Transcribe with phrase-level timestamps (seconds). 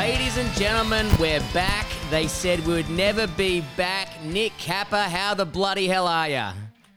[0.00, 1.86] Ladies and gentlemen, we're back.
[2.08, 4.08] They said we would never be back.
[4.24, 6.54] Nick Capper, how the bloody hell are ya?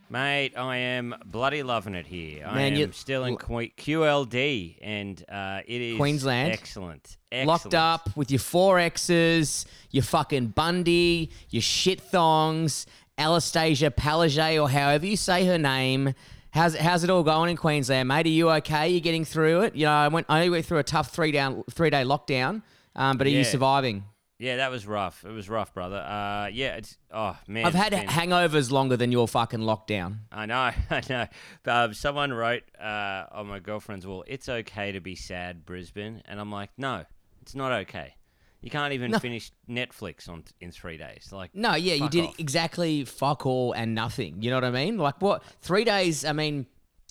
[0.10, 2.46] Mate, I am bloody loving it here.
[2.48, 6.54] I Man, am you- still in Q- QLD, and uh, it is Queensland?
[6.54, 7.18] Excellent.
[7.30, 7.48] excellent.
[7.50, 12.86] Locked up with your four X's, your fucking Bundy, your shit thongs,
[13.18, 16.14] Anastasia Palage, or however you say her name.
[16.52, 18.28] How's, how's it all going in Queensland, mate?
[18.28, 18.88] Are you okay?
[18.88, 19.76] You're getting through it?
[19.76, 20.28] You know, I went.
[20.30, 22.62] I only went through a tough three down, three day lockdown.
[22.96, 24.06] Um, but are you surviving?
[24.40, 25.24] Yeah, that was rough.
[25.24, 25.98] It was rough, brother.
[25.98, 27.66] Uh, yeah, it's oh man.
[27.66, 30.18] I've had hangovers longer than your fucking lockdown.
[30.32, 31.28] I know, I know.
[31.72, 36.40] Um, someone wrote uh, on my girlfriend's wall, "It's okay to be sad, Brisbane," and
[36.40, 37.06] I'm like, no,
[37.42, 38.16] it's not okay.
[38.62, 39.20] You can't even No.
[39.20, 41.30] finish Netflix on in three days.
[41.34, 42.40] Like, No, yeah, you did off.
[42.40, 44.42] exactly fuck all and nothing.
[44.42, 44.98] You know what I mean?
[44.98, 45.44] Like what?
[45.62, 46.24] Three days.
[46.26, 46.66] I mean,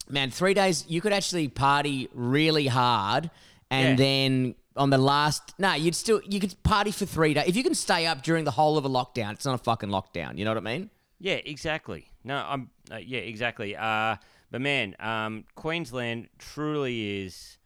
[0.08, 0.84] man, three days.
[0.88, 3.30] You could actually party really hard,
[3.70, 4.04] and Yeah.
[4.04, 7.62] then on the last, no, you'd still you could party for three days if you
[7.62, 9.32] can stay up during the whole of a lockdown.
[9.32, 10.38] It's not a fucking lockdown.
[10.38, 10.90] You know what I mean?
[11.18, 12.10] Yeah, exactly.
[12.24, 12.70] No, I'm.
[12.90, 13.76] Uh, yeah, exactly.
[13.76, 14.16] Uh,
[14.50, 17.58] but man, um, Queensland truly is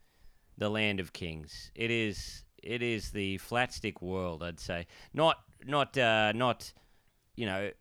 [0.57, 1.71] the land of kings.
[1.75, 2.43] It is.
[2.61, 4.43] It is the flat stick world.
[4.43, 4.87] I'd say.
[5.13, 5.37] Not.
[5.65, 5.97] Not.
[5.97, 6.71] Uh, not.
[7.35, 7.71] You know.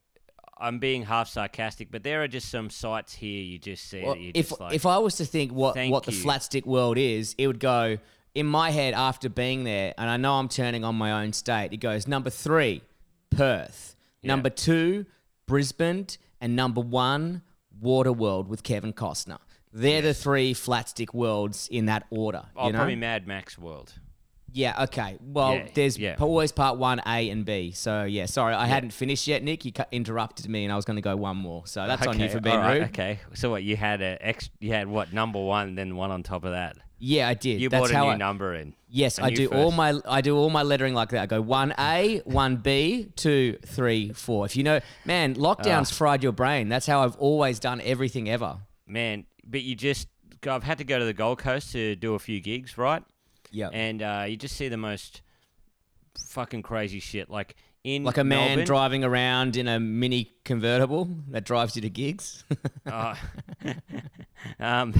[0.58, 4.16] I'm being half sarcastic, but there are just some sites here you just see Well,
[4.18, 4.74] if just like.
[4.74, 6.18] if I was to think what what the you.
[6.22, 7.98] flat stick world is, it would go
[8.36, 11.72] in my head after being there, and I know I'm turning on my own state.
[11.72, 12.82] It goes number three,
[13.30, 13.96] Perth.
[14.20, 14.28] Yeah.
[14.28, 15.06] Number two,
[15.46, 16.06] Brisbane,
[16.40, 17.40] and number one,
[17.82, 19.38] Waterworld with Kevin Costner.
[19.72, 22.42] They're the three flat stick worlds in that order.
[22.56, 22.78] oh, you know?
[22.80, 23.94] probably Mad Max world.
[24.52, 25.16] Yeah, okay.
[25.20, 26.16] Well, Yeah, there's yeah.
[26.20, 27.72] always part one, A and B.
[27.72, 29.64] So, yeah, sorry, I hadn't finished yet, Nick.
[29.64, 31.66] You interrupted me, and I was going to go one more.
[31.66, 32.88] So that's on you Okay, for being right, rude.
[32.88, 34.50] Okay, so what you had a ex?
[34.60, 36.76] You had what number one, then one on top of that.
[36.98, 37.60] Yeah, I did.
[37.60, 38.74] You that's bought a how new I, number in.
[38.88, 41.22] Yes, I do all my I do all my lettering like that.
[41.22, 44.46] I go one A, one B, two, three, four.
[44.46, 45.96] If you know, man, lockdowns Ah.
[45.96, 46.68] fried your brain.
[46.70, 48.58] That's how I've always done everything ever.
[48.86, 49.26] man.
[49.48, 50.08] But you just,
[50.48, 53.02] I've had to go to the Gold Coast to do a few gigs, right?
[53.52, 55.22] Yeah, And uh, you just see the most
[56.18, 61.08] fucking crazy shit, like in like a man Melbourne, driving around in a mini convertible
[61.30, 62.42] that drives you to gigs.
[62.86, 63.14] Uh,
[64.60, 64.94] um,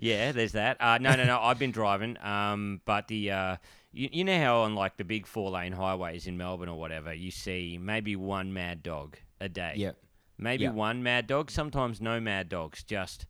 [0.00, 0.76] yeah, there's that.
[0.80, 1.38] Uh, no, no, no.
[1.40, 2.16] I've been driving.
[2.22, 3.56] Um, but the uh,
[3.92, 7.12] you, you know how on like the big four lane highways in Melbourne or whatever,
[7.14, 9.74] you see maybe one mad dog a day.
[9.76, 9.92] yeah,
[10.38, 10.72] Maybe Yeah.
[10.72, 11.50] one mad dog.
[11.50, 12.82] Sometimes no mad dogs.
[12.82, 13.26] Just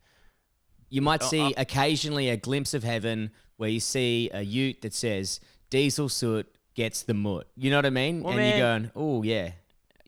[0.88, 4.94] you might Oh, see occasionally a glimpse of heaven where you see a Ute that
[4.94, 8.24] says "Diesel soot gets the mutt." You know what I mean?
[8.24, 9.52] And you're going, "Oh yeah."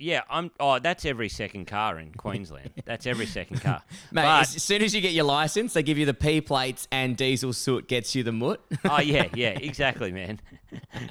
[0.03, 0.23] Yeah.
[0.29, 0.51] I'm.
[0.61, 2.71] Oh, that's every second car in Queensland.
[2.85, 3.83] that's every second car.
[4.13, 6.89] Mate, But- as soon as you get your license, they give you the P plates,
[6.93, 8.61] and diesel soot gets you the mutt.
[8.85, 10.41] oh yeah, yeah, exactly, man.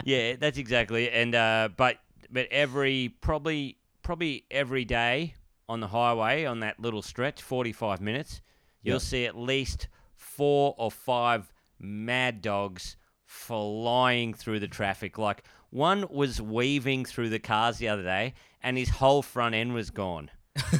[0.04, 1.06] yeah, that's exactly.
[1.06, 1.14] it.
[1.14, 1.98] And uh, but
[2.30, 5.36] but every probably probably every day
[5.70, 8.42] on the highway on that little stretch, forty five minutes,
[8.84, 9.02] you'll Yep.
[9.02, 15.18] see at least four or five mad dogs flying through the traffic.
[15.18, 19.74] Like one was weaving through the cars the other day, and his whole front end
[19.74, 20.30] was gone.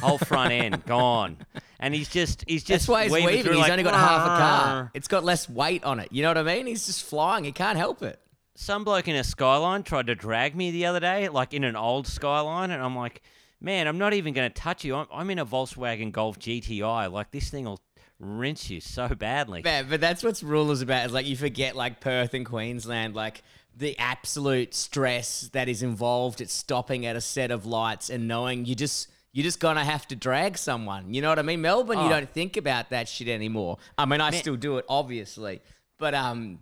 [0.00, 1.38] whole front end gone,
[1.80, 3.52] and he's just he's That's just why he's weaving weaving.
[3.54, 4.90] He's like, only got half a car.
[4.94, 6.08] It's got less weight on it.
[6.12, 6.66] You know what I mean?
[6.66, 7.44] He's just flying.
[7.44, 8.20] He can't help it.
[8.54, 11.74] some bloke in a Skyline tried to drag me the other day, like in an
[11.74, 13.22] old Skyline, and I'm like,
[13.62, 14.94] man, I'm not even going to touch you.
[14.94, 17.10] I'm, I'm in a Volkswagen Golf GTI.
[17.10, 17.80] Like this thing will
[18.18, 19.62] rinse you so badly.
[19.62, 21.06] Man, but that's what's rule is about.
[21.06, 23.42] Is like you forget like Perth and Queensland, like
[23.76, 28.64] the absolute stress that is involved at stopping at a set of lights and knowing
[28.64, 31.14] you just you're just gonna have to drag someone.
[31.14, 31.62] You know what I mean?
[31.62, 32.10] Melbourne, you Oh.
[32.10, 33.78] don't think about that shit anymore.
[33.96, 35.62] I mean, I still do it, obviously,
[35.98, 36.58] but um,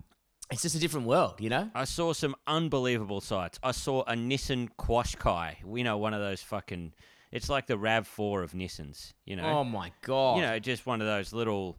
[0.52, 1.68] it's just a different world, you know?
[1.74, 3.58] I saw some unbelievable sights.
[3.62, 5.56] I saw a Nissan Qashqai.
[5.76, 6.92] You know, one of those fucking.
[7.32, 9.14] It's like the Rav Four of Nissans.
[9.24, 9.44] You know.
[9.44, 10.36] Oh my god!
[10.36, 11.76] you know, just one of those little,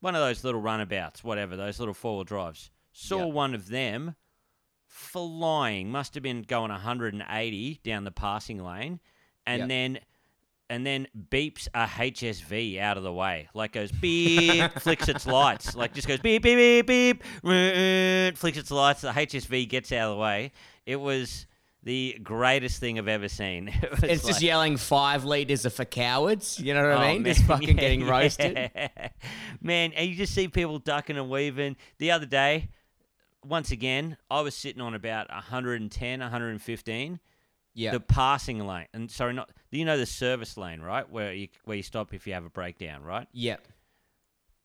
[0.00, 2.70] one of those little runabouts, whatever, those little four wheel drives.
[2.92, 3.34] Saw Yep.
[3.34, 4.16] one of them
[5.00, 9.00] flying, must have been going 180 down the passing lane,
[9.46, 9.68] and Yep.
[9.68, 9.98] then.
[10.72, 15.74] And then beeps a HSV out of the way, like goes beep, flicks its lights,
[15.74, 19.00] like just goes beep beep beep beep, flicks its lights.
[19.00, 20.52] The HSV gets out of the way.
[20.86, 21.46] It was
[21.82, 23.66] the greatest thing I've ever seen.
[23.82, 26.60] It It's just yelling five liters are for cowards.
[26.60, 27.24] You know what I Oh, mean?
[27.24, 28.70] Just fucking yeah, getting roasted.
[28.72, 29.08] yeah.
[29.60, 31.74] Man, and you just see people ducking and weaving.
[31.98, 32.68] The other day,
[33.44, 37.20] once again, I was sitting on about 110, 115.
[37.72, 37.92] Yeah.
[37.92, 41.08] The passing lane, and sorry, not you know the service lane, right?
[41.08, 43.28] Where you where you stop if you have a breakdown, right?
[43.32, 43.56] yeah.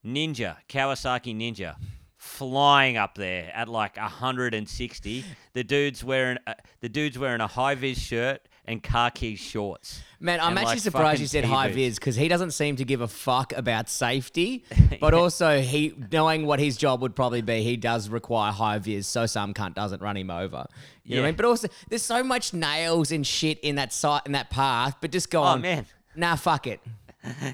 [0.06, 1.75] Ninja, Kawasaki Ninja,
[2.18, 5.25] flying up there at like 160.
[5.54, 10.01] The dude's wearing a, the dude's wearing a high vis shirt and khaki shorts.
[10.19, 12.85] Man, I'm And, actually like, surprised you said high vis because he doesn't seem to
[12.85, 14.63] give a fuck about safety.
[15.00, 19.07] But also, he knowing what his job would probably be, he does require high vis,
[19.07, 20.65] so some cunt doesn't run him over.
[21.03, 21.35] You know what I mean?
[21.35, 24.95] But also, there's so much nails and shit in that site in that path.
[25.01, 25.85] But just go Oh on, man.
[26.15, 26.79] nah, fuck it.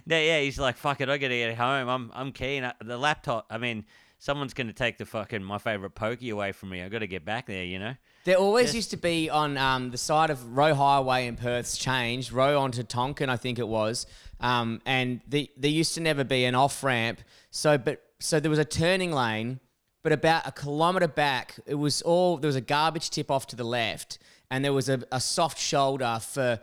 [0.05, 1.87] Yeah, yeah, he's like, fuck it, I gotta get home.
[1.87, 2.63] I'm I'm keen.
[2.65, 3.45] Uh, The laptop.
[3.49, 3.85] I mean,
[4.19, 6.83] someone's gonna take the fucking my favorite pokey away from me.
[6.83, 7.63] I gotta get back there.
[7.63, 7.95] You know.
[8.23, 8.75] There always Yes.
[8.75, 12.83] used to be on um, the side of Roe Highway in Perth's changed, Roe onto
[12.83, 14.06] Tonkin, I think it was.
[14.39, 17.19] Um, and the, there used to never be an off ramp.
[17.50, 19.59] So, but so there was a turning lane,
[20.03, 23.56] but about a kilometre back, it was all there was a garbage tip off to
[23.56, 24.19] the left,
[24.51, 26.59] and there was a, a soft shoulder for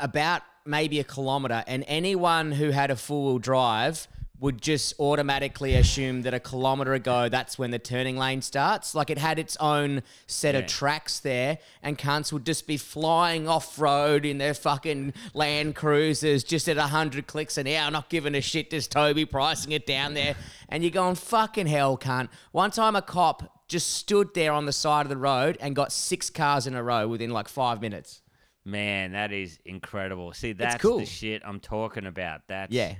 [0.00, 1.62] about maybe a kilometre.
[1.66, 4.06] And anyone who had a four wheel drive
[4.42, 8.92] would just automatically assume that a kilometre ago, that's when the turning lane starts.
[8.92, 10.62] Like it had its own set Yeah.
[10.62, 15.76] of tracks there, and cunts would just be flying off road in their fucking Land
[15.76, 18.70] Cruisers just at 100 clicks an hour, not giving a shit.
[18.70, 20.34] Just Toby pricing it down there.
[20.68, 22.28] And you're going, fucking hell, cunt.
[22.50, 25.92] One time a cop just stood there on the side of the road and got
[25.92, 28.22] six cars in a row within like five minutes.
[28.64, 30.32] Man, that is incredible.
[30.32, 30.98] See, that's cool.
[30.98, 32.48] the shit I'm talking about.
[32.48, 32.96] That's Yeah.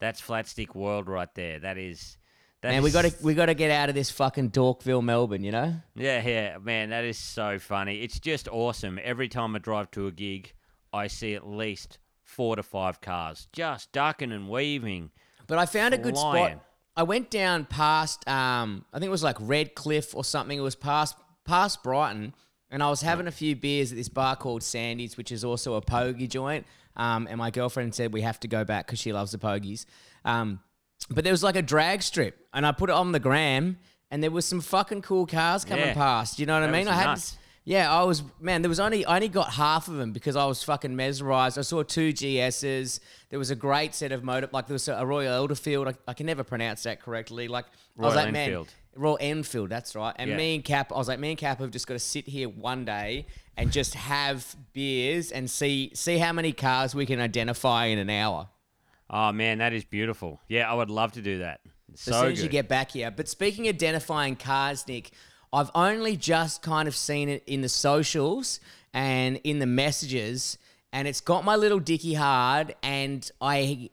[0.00, 1.58] That's flat stick world right there.
[1.58, 2.16] That is.
[2.60, 5.44] That Man, we got to we got to get out of this fucking Dorkville, Melbourne.
[5.44, 5.74] You know.
[5.94, 8.00] Yeah, yeah, man, that is so funny.
[8.00, 8.98] It's just awesome.
[9.02, 10.54] Every time I drive to a gig,
[10.92, 15.10] I see at least four to five cars just ducking and weaving.
[15.46, 16.54] But I found a good Flying.
[16.54, 16.64] spot.
[16.96, 20.58] I went down past, um, I think it was like Redcliffe or something.
[20.58, 22.34] It was past past Brighton,
[22.72, 25.74] and I was having a few beers at this bar called Sandy's, which is also
[25.74, 26.66] a pogie joint.
[26.98, 29.86] Um, and my girlfriend said we have to go back because she loves the pogies.
[30.24, 30.60] Um,
[31.10, 33.78] but there was like a drag strip, and I put it on the gram,
[34.10, 35.94] and there was some fucking cool cars coming Yeah.
[35.94, 36.38] past.
[36.38, 36.86] You know what That I mean?
[36.86, 37.38] was I had nuts.
[37.64, 38.62] yeah, I was man.
[38.62, 41.56] There was only I only got half of them because I was fucking mesmerized.
[41.56, 42.98] I saw two GSs.
[43.30, 45.88] There was a great set of motor, like there was a Royal Elderfield.
[45.88, 47.46] I, I can never pronounce that correctly.
[47.48, 48.68] Like I was Royal like, man, Enfield.
[48.96, 49.70] Royal Enfield.
[49.70, 50.14] That's right.
[50.18, 50.36] And Yeah.
[50.36, 52.48] me and Cap, I was like, me and Cap have just got to sit here
[52.48, 53.26] one day
[53.58, 58.08] and just have beers and see see how many cars we can identify in an
[58.08, 58.48] hour.
[59.10, 60.40] Oh man, that is beautiful.
[60.48, 61.60] Yeah, I would love to do that.
[61.94, 62.32] So as soon good.
[62.34, 63.10] as you get back here.
[63.10, 65.10] But speaking of identifying cars, Nick,
[65.52, 68.60] I've only just kind of seen it in the socials
[68.94, 70.56] and in the messages,
[70.92, 73.90] and it's got my little dicky hard, and I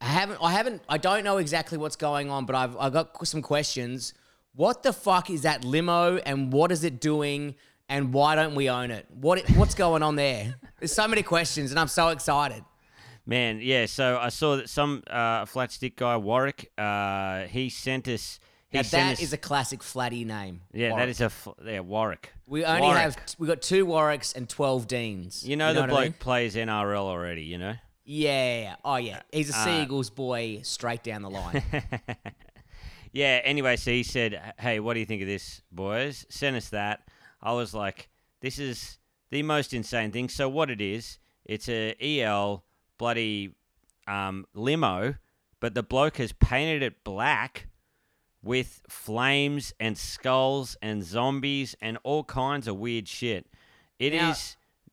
[0.00, 3.42] haven't, I haven't, I don't know exactly what's going on, but I've, I've got some
[3.42, 4.14] questions.
[4.54, 7.54] What the fuck is that limo, and what is it doing?
[7.88, 9.06] And why don't we own it?
[9.10, 10.56] What what's going on there?
[10.78, 12.62] There's so many questions, and I'm so excited.
[13.24, 13.86] Man, yeah.
[13.86, 16.70] So I saw that some uh, flat stick guy Warwick.
[16.76, 18.40] Uh, he sent us.
[18.70, 20.60] He Now, sent that us, is a classic flatty name.
[20.74, 20.90] yeah.
[20.90, 21.02] Warwick.
[21.02, 22.32] That is a fl- yeah Warwick.
[22.46, 23.00] We only Warwick.
[23.00, 25.46] have we got two Warwicks and twelve Deans.
[25.48, 26.12] You know, the what I bloke mean?
[26.18, 27.44] plays NRL already.
[27.44, 27.74] You know.
[28.04, 28.76] Yeah.
[28.84, 31.62] Oh yeah, he's a Uh, Seagulls boy straight down the line.
[33.12, 33.40] Yeah.
[33.42, 36.26] Anyway, so he said, "Hey, what do you think of this, boys?
[36.28, 37.07] Send us that."
[37.42, 38.08] I was like,
[38.40, 38.98] "This is
[39.30, 41.18] the most insane thing." So what it is?
[41.44, 42.64] It's a EL
[42.98, 43.54] bloody
[44.06, 45.14] um, limo,
[45.60, 47.66] but the bloke has painted it black
[48.42, 53.46] with flames and skulls and zombies and all kinds of weird shit.
[53.98, 54.34] It is Now-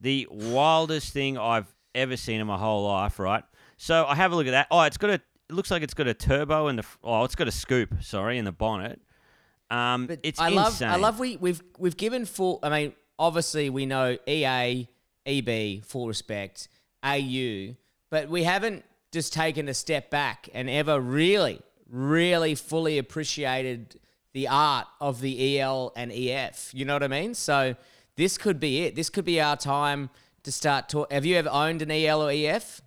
[0.01, 3.43] the wildest thing I've ever seen in my whole life, right?
[3.77, 4.67] So I have a look at that.
[4.71, 5.13] Oh, it's got a.
[5.47, 6.85] It looks like it's got a turbo in the.
[7.03, 8.01] Oh, it's got a scoop.
[8.01, 8.99] Sorry, in the bonnet.
[9.69, 10.55] Um, But it's I insane.
[10.57, 12.59] love, I love we we've we've given full.
[12.63, 14.87] I mean, obviously we know EA,
[15.25, 16.67] EB, full respect,
[17.03, 17.75] AU,
[18.09, 23.99] but we haven't just taken a step back and ever really, really fully appreciated
[24.33, 26.71] the art of the EL and EF.
[26.73, 27.33] You know what I mean?
[27.33, 27.75] So
[28.17, 28.95] this could be it.
[28.95, 30.09] This could be our time
[30.43, 30.89] to start.
[30.89, 31.11] talk.
[31.11, 32.81] Have you ever owned an EL or EF?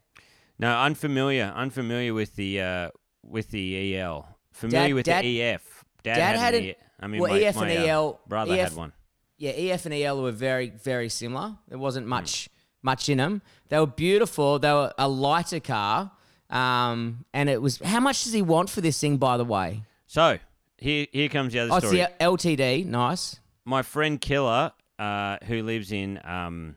[0.58, 1.52] No, unfamiliar.
[1.56, 2.90] Unfamiliar with the uh,
[3.25, 4.28] with the EL.
[4.52, 5.77] Familiar Dad- with Dad- the EF.
[6.15, 8.21] Dad, Dad had, had an an- I mean, well, my, EF my, and uh, EL
[8.27, 8.93] brother EF had one.
[9.37, 11.57] Yeah, EF and EL were very, very similar.
[11.69, 12.11] There wasn't Hmm.
[12.11, 12.49] much
[12.83, 13.43] much in them.
[13.69, 14.59] They were beautiful.
[14.59, 16.12] They were a lighter car.
[16.50, 19.83] Um, and it was how much does he want for this thing, by the way?
[20.07, 20.38] So
[20.79, 21.99] here here comes the other Oh, it's story.
[22.19, 22.87] the LTD.
[22.87, 23.38] Nice.
[23.65, 26.77] my friend Killer, uh, who lives in um,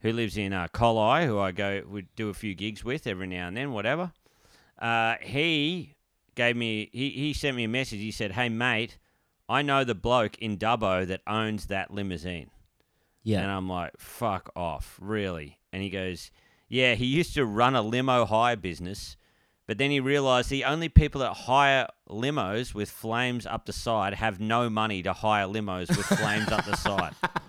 [0.00, 3.26] who lives in uh, Collie, who I go would do a few gigs with every
[3.26, 4.12] now and then, whatever.
[4.78, 5.94] Uh, he
[6.34, 8.00] gave me he, he sent me a message.
[8.00, 8.98] He said, "Hey mate,
[9.48, 12.50] I know the bloke in Dubbo that owns that limousine."
[13.22, 13.40] Yeah.
[13.40, 16.30] And I'm like, "Fuck off, really?" And he goes,
[16.68, 19.16] "Yeah, he used to run a limo hire business."
[19.66, 24.14] But then he realized the only people that hire limos with flames up the side
[24.14, 27.14] have no money to hire limos with flames up the side.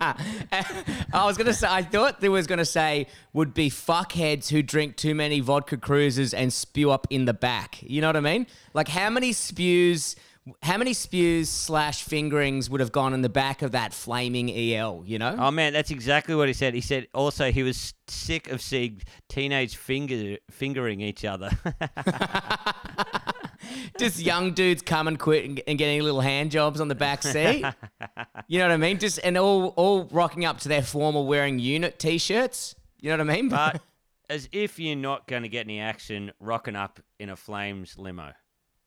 [1.12, 1.68] I was gonna say.
[1.68, 6.32] I thought there was gonna say would be fuckheads who drink too many vodka cruisers
[6.34, 7.82] and spew up in the back.
[7.82, 8.46] You know what I mean?
[8.74, 10.16] Like how many spews?
[10.62, 15.04] How many spews slash fingerings would have gone in the back of that flaming EL?
[15.06, 15.36] You know?
[15.38, 16.74] Oh man, that's exactly what he said.
[16.74, 21.50] He said also he was sick of seeing teenage finger fingering each other.
[23.98, 27.22] Just young dudes come and quit and, and getting little hand jobs on the back
[27.22, 27.64] seat.
[28.48, 28.98] you know what I mean?
[28.98, 32.74] Just and all all rocking up to their formal wearing unit t-shirts.
[33.00, 33.48] You know what I mean?
[33.48, 33.82] but
[34.30, 38.32] as if you're not going to get any action rocking up in a flames limo.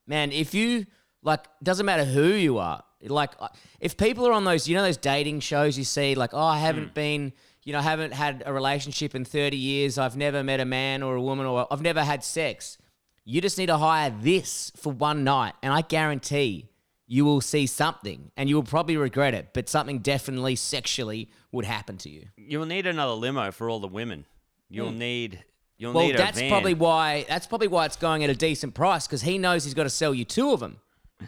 [0.08, 0.86] man, if you
[1.26, 2.84] like, doesn't matter who you are.
[3.02, 3.50] Like, uh,
[3.80, 6.60] if people are on those, you know, those dating shows you see, like, oh, I
[6.60, 9.98] haven't been, you know, I haven't had a relationship in 30 years.
[9.98, 12.78] I've never met a man or a woman, or I've never had sex.
[13.26, 16.70] You just need to hire this for one night, and I guarantee
[17.08, 21.66] you will see something, and you will probably regret it, but something definitely sexually would
[21.66, 22.28] happen to you.
[22.38, 24.26] You'll need another limo for all the women.
[24.70, 25.00] You'll hmm.
[25.00, 25.44] need
[25.78, 25.94] you'll.
[25.94, 27.26] Well, need that's probably why.
[27.28, 29.90] That's probably why it's going at a decent price because he knows he's got to
[29.90, 30.78] sell you two of them.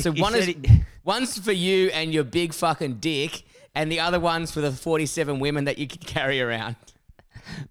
[0.00, 0.58] So one is he-
[1.04, 3.42] one's for you and your big fucking dick,
[3.74, 6.76] and the other one's for the forty-seven women that you can carry around.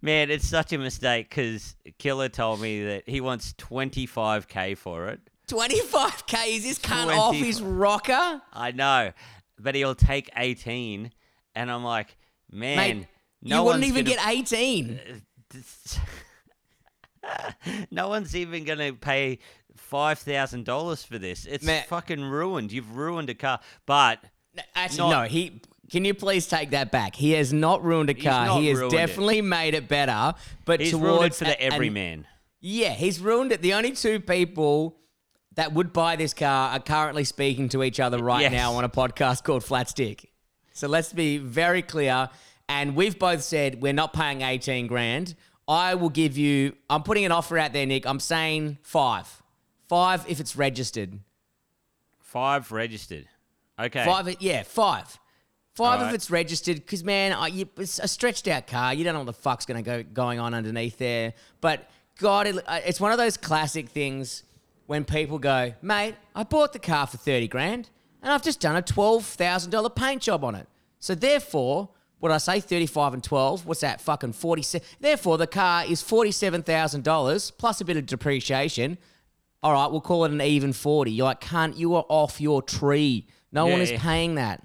[0.01, 5.19] Man, it's such a mistake because Killer told me that he wants 25k for it.
[5.47, 9.11] Twenty-five k is this cunt off his rocker, I know,
[9.59, 11.11] but he'll take 18,
[11.53, 12.17] and I'm like,
[12.51, 13.07] man, mate?
[13.43, 15.21] no you wouldn't even gonna- get eighteen.
[17.91, 19.39] no one's even gonna pay
[19.75, 21.45] five thousand dollars for this.
[21.45, 21.83] It's Man.
[21.87, 22.71] fucking ruined.
[22.71, 23.59] You've ruined a car.
[23.85, 24.19] But
[24.73, 25.27] Actually, Not- no.
[25.27, 27.15] He can you please take that back?
[27.15, 28.59] He has not ruined a car.
[28.59, 28.97] He has ruined it.
[28.97, 30.33] definitely made it better.
[30.65, 32.27] But he's towards ruined it for the everyman.
[32.61, 33.61] Yeah, he's ruined it.
[33.61, 34.97] The only two people
[35.55, 38.51] that would buy this car are currently speaking to each other right Yes.
[38.51, 40.29] now on a podcast called Flat Stick.
[40.73, 42.29] So let's be very clear.
[42.67, 45.35] And we've both said we're not paying 18 grand.
[45.67, 48.05] I will give you, I'm putting an offer out there, Nick.
[48.05, 49.41] I'm saying five.
[49.87, 51.19] Five if it's registered.
[52.19, 53.27] Five registered.
[53.79, 54.03] Okay.
[54.05, 55.19] Five, yeah, five.
[55.75, 56.15] Five if Alright.
[56.15, 58.93] it's registered, because man, I, you, it's a stretched out car.
[58.93, 61.33] You don't know what the fuck's going to go going on underneath there.
[61.59, 64.43] But God, it, uh, it's one of those classic things
[64.85, 67.89] when people go, mate, I bought the car for thirty grand,
[68.21, 70.67] and I've just done a twelve thousand dollar paint job on it.
[70.99, 71.89] So therefore,
[72.19, 73.99] what I say, thirty-five and twelve, what's that?
[73.99, 74.87] Fucking forty-seven.
[75.01, 78.97] Therefore, the car is forty-seven thousand dollars plus a bit of depreciation.
[79.61, 81.11] All right, we'll call it an even forty.
[81.11, 83.27] You're like, cunt, you are off your tree.
[83.51, 84.01] No one is yeah.
[84.01, 84.63] paying that.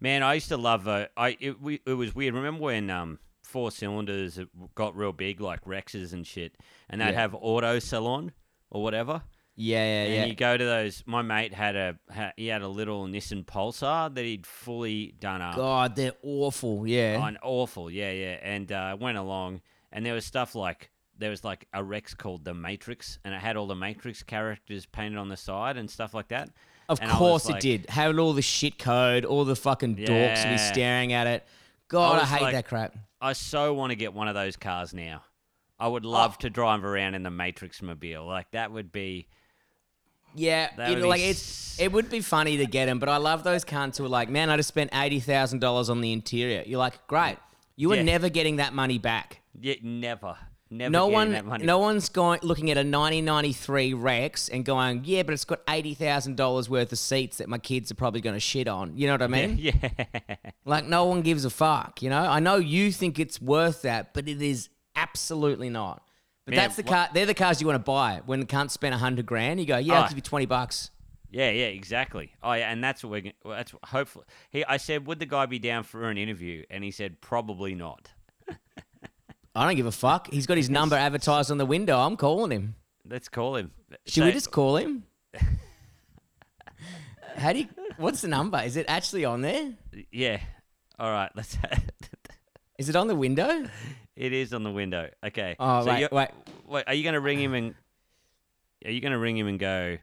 [0.00, 0.88] Man, I used to love.
[0.88, 2.34] Uh, I it, we, it was weird.
[2.34, 4.38] Remember when um four cylinders
[4.74, 6.56] got real big, like Rexes and shit,
[6.88, 7.12] and they'd Yeah.
[7.20, 8.32] have auto salon
[8.70, 9.22] or whatever.
[9.56, 10.24] Yeah, yeah, And yeah.
[10.26, 11.02] you go to those.
[11.06, 15.42] My mate had a ha, he had a little Nissan Pulsar that he'd fully done
[15.42, 15.56] up.
[15.56, 16.86] God, they're awful.
[16.86, 17.18] Yeah.
[17.20, 18.38] On awful, yeah, yeah.
[18.42, 19.60] And uh, went along,
[19.92, 23.40] and there was stuff like there was like a Rex called the Matrix, and it
[23.40, 26.48] had all the Matrix characters painted on the side and stuff like that.
[26.90, 27.90] Of And course like- it did.
[27.90, 31.46] Having all the shit code, all the fucking dorks will be staring at it.
[31.88, 32.96] God, I, was hate like- that crap.
[33.20, 35.22] I so want to get one of those cars now.
[35.78, 36.10] I would Oh.
[36.10, 38.26] love to drive around in the Matrix mobile.
[38.26, 39.28] Like that would be
[40.34, 42.98] Yeah, That you would know, be like it's it would be funny to get them,
[43.00, 45.90] but I love those cunts who are like, man, I just spent eighty thousand dollars
[45.90, 46.62] on the interior.
[46.66, 47.36] You're like, great,
[47.76, 48.02] you are Yeah.
[48.02, 49.40] never getting that money back.
[49.60, 50.36] yeah, never,
[50.70, 50.90] never.
[50.90, 55.44] No one, no one's going looking at a 1993 Rex and going, yeah, but it's
[55.44, 58.68] got eighty thousand dollars worth of seats that my kids are probably going to shit
[58.68, 58.96] on.
[58.96, 59.56] You know what I mean?
[59.58, 59.72] yeah,
[60.64, 62.22] Like no one gives a fuck, you know?
[62.22, 66.02] I know you think it's worth that, but it is absolutely not.
[66.46, 68.22] But Man, that's the car they're the cars you want to buy.
[68.26, 70.08] When the cunt spend a hundred grand, you go, Yeah, I'll Oh.
[70.08, 70.90] give you twenty bucks.
[71.30, 72.32] yeah, yeah, exactly.
[72.42, 73.32] Oh yeah, and that's what we're.
[73.44, 74.24] well, That's what- hopefully.
[74.50, 76.64] He, I said, would the guy be down for an interview?
[76.70, 78.08] And he said, probably not.
[79.54, 80.30] I don't give a fuck.
[80.30, 81.98] He's got his number advertised on the window.
[81.98, 82.76] I'm calling him.
[83.08, 83.72] Let's call him.
[84.06, 85.04] Should we just call him?
[87.36, 88.60] How do you what's the number?
[88.62, 89.72] Is it actually on there?
[90.12, 90.40] Yeah.
[90.98, 91.30] All right.
[91.34, 91.56] Let's.
[92.78, 93.66] Is it on the window?
[94.16, 95.10] it is on the window.
[95.24, 95.54] Okay.
[95.58, 96.28] Oh So wait, wait.
[96.66, 96.84] wait.
[96.86, 97.74] Are you going to ring him and?
[98.84, 99.98] Are you going to ring him and go?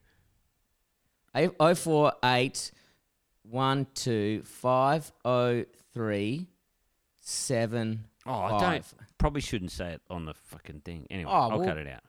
[8.27, 8.85] oh, I don't.
[9.17, 11.07] Probably shouldn't say it on the fucking thing.
[11.09, 12.01] Anyway, Oh, I'll well, cut it out.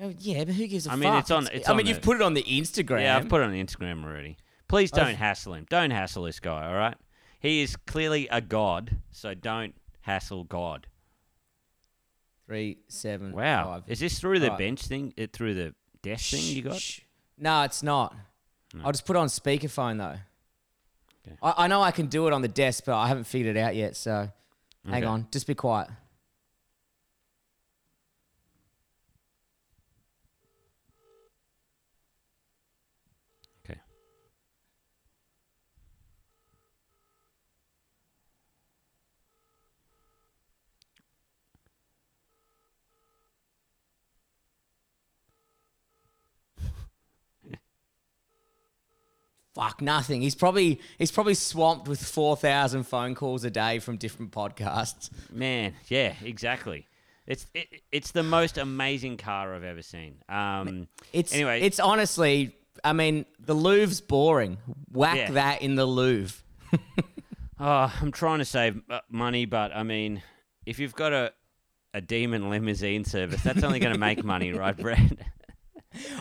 [0.00, 1.00] Oh, yeah, but who gives a I fuck?
[1.00, 3.00] mean, it's on- it's I on mean, the- you've put it on the Instagram.
[3.02, 4.36] Yeah, I've put it on the Instagram already.
[4.68, 5.66] Please don't I've- hassle him.
[5.68, 6.66] Don't hassle this guy.
[6.66, 6.96] All right.
[7.40, 10.86] He is clearly a god, so don't hassle God.
[12.46, 13.32] three seven.
[13.32, 13.64] Wow.
[13.64, 13.82] five.
[13.86, 14.58] Is this through the Right.
[14.58, 15.12] bench thing?
[15.16, 16.76] It through the desk thing you got?
[16.78, 17.00] Shh.
[17.38, 18.14] No, it's not.
[18.82, 20.18] I'll just put it on speakerphone though.
[21.26, 21.36] Okay.
[21.42, 23.60] I, I know I can do it on the desk, but I haven't figured it
[23.60, 23.96] out yet.
[23.96, 24.30] So
[24.84, 25.04] hang Okay.
[25.06, 25.88] on, just be quiet.
[49.54, 50.20] Fuck nothing.
[50.20, 55.10] He's probably he's probably swamped with four thousand phone calls a day from different podcasts.
[55.30, 56.86] Man, yeah, exactly.
[57.26, 60.16] It's it, it's the most amazing car I've ever seen.
[60.28, 61.60] Um, It's Anyway.
[61.62, 64.58] It's honestly, I mean, the Louvre's boring.
[64.92, 65.30] Whack Yeah.
[65.32, 66.36] that in the Louvre.
[67.60, 70.22] oh, I'm trying to save uh, money, but I mean,
[70.66, 71.32] if you've got a
[71.94, 75.24] a demon limousine service, that's only going to make money, right, Brad?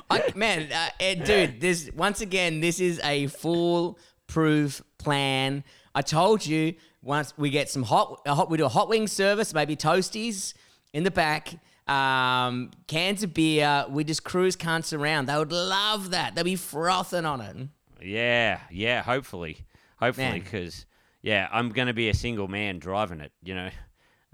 [0.09, 5.63] I, man, uh, eh, dude, this once again, this is a foolproof plan.
[5.95, 9.07] I told you once we get some hot, a hot we do a hot wing
[9.07, 10.53] service, maybe toasties
[10.93, 11.53] in the back,
[11.87, 13.85] um, cans of beer.
[13.89, 15.27] We just cruise cunts around.
[15.27, 16.36] They would love that.
[16.36, 17.55] They'd be frothing on it.
[18.01, 19.01] yeah, yeah.
[19.03, 19.57] Hopefully,
[19.97, 20.86] hopefully, because
[21.21, 23.31] yeah, I'm going to be a single man driving it.
[23.43, 23.69] You know.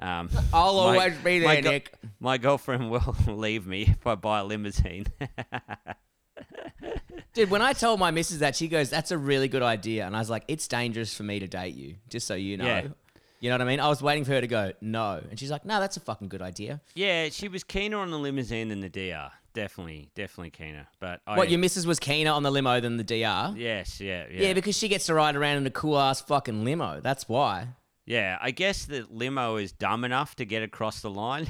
[0.01, 1.93] Um, I'll my- always be my there, go- Nick.
[2.19, 5.07] My girlfriend will leave me if I buy a limousine.
[7.33, 10.15] Dude, when I told my missus that, she goes, "That's a really good idea," and
[10.15, 12.87] I was like, "It's dangerous for me to date you, just so you know." Yeah.
[13.39, 13.79] You know what I mean?
[13.79, 16.27] I was waiting for her to go, "No," and she's like, "No, that's a fucking
[16.29, 19.31] good idea." yeah, she was keener on the limousine than the DR.
[19.53, 20.87] Definitely, definitely keener.
[20.99, 23.53] But I, What your missus was keener on the limo than the DR?
[23.57, 26.63] yes, yeah, yeah, Yeah, because she gets to ride around in a cool ass fucking
[26.63, 26.99] limo.
[27.01, 27.67] That's why.
[28.09, 31.45] Yeah, I guess the limo is dumb enough to get across the line.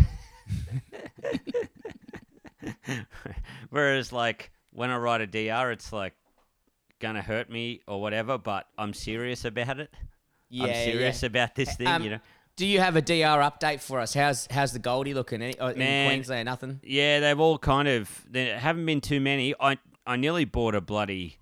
[3.69, 6.15] Whereas, like, when I ride a DR, it's like
[7.00, 9.89] gonna hurt me or whatever, but I'm serious about it.
[10.50, 11.28] Yeah, I'm serious yeah.
[11.28, 12.19] about this thing, Um, you know.
[12.58, 14.13] Do you have a DR update for us?
[14.13, 16.10] How's how's the Goldie looking Any, uh, in Man.
[16.10, 16.45] Queensland?
[16.48, 16.82] Nothing.
[16.84, 18.26] Yeah, they've all kind of.
[18.30, 19.56] There haven't been too many.
[19.62, 21.38] I I nearly bought a bloody.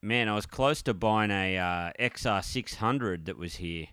[0.00, 3.88] Man, I was close to buying a uh, XR six hundred that was here,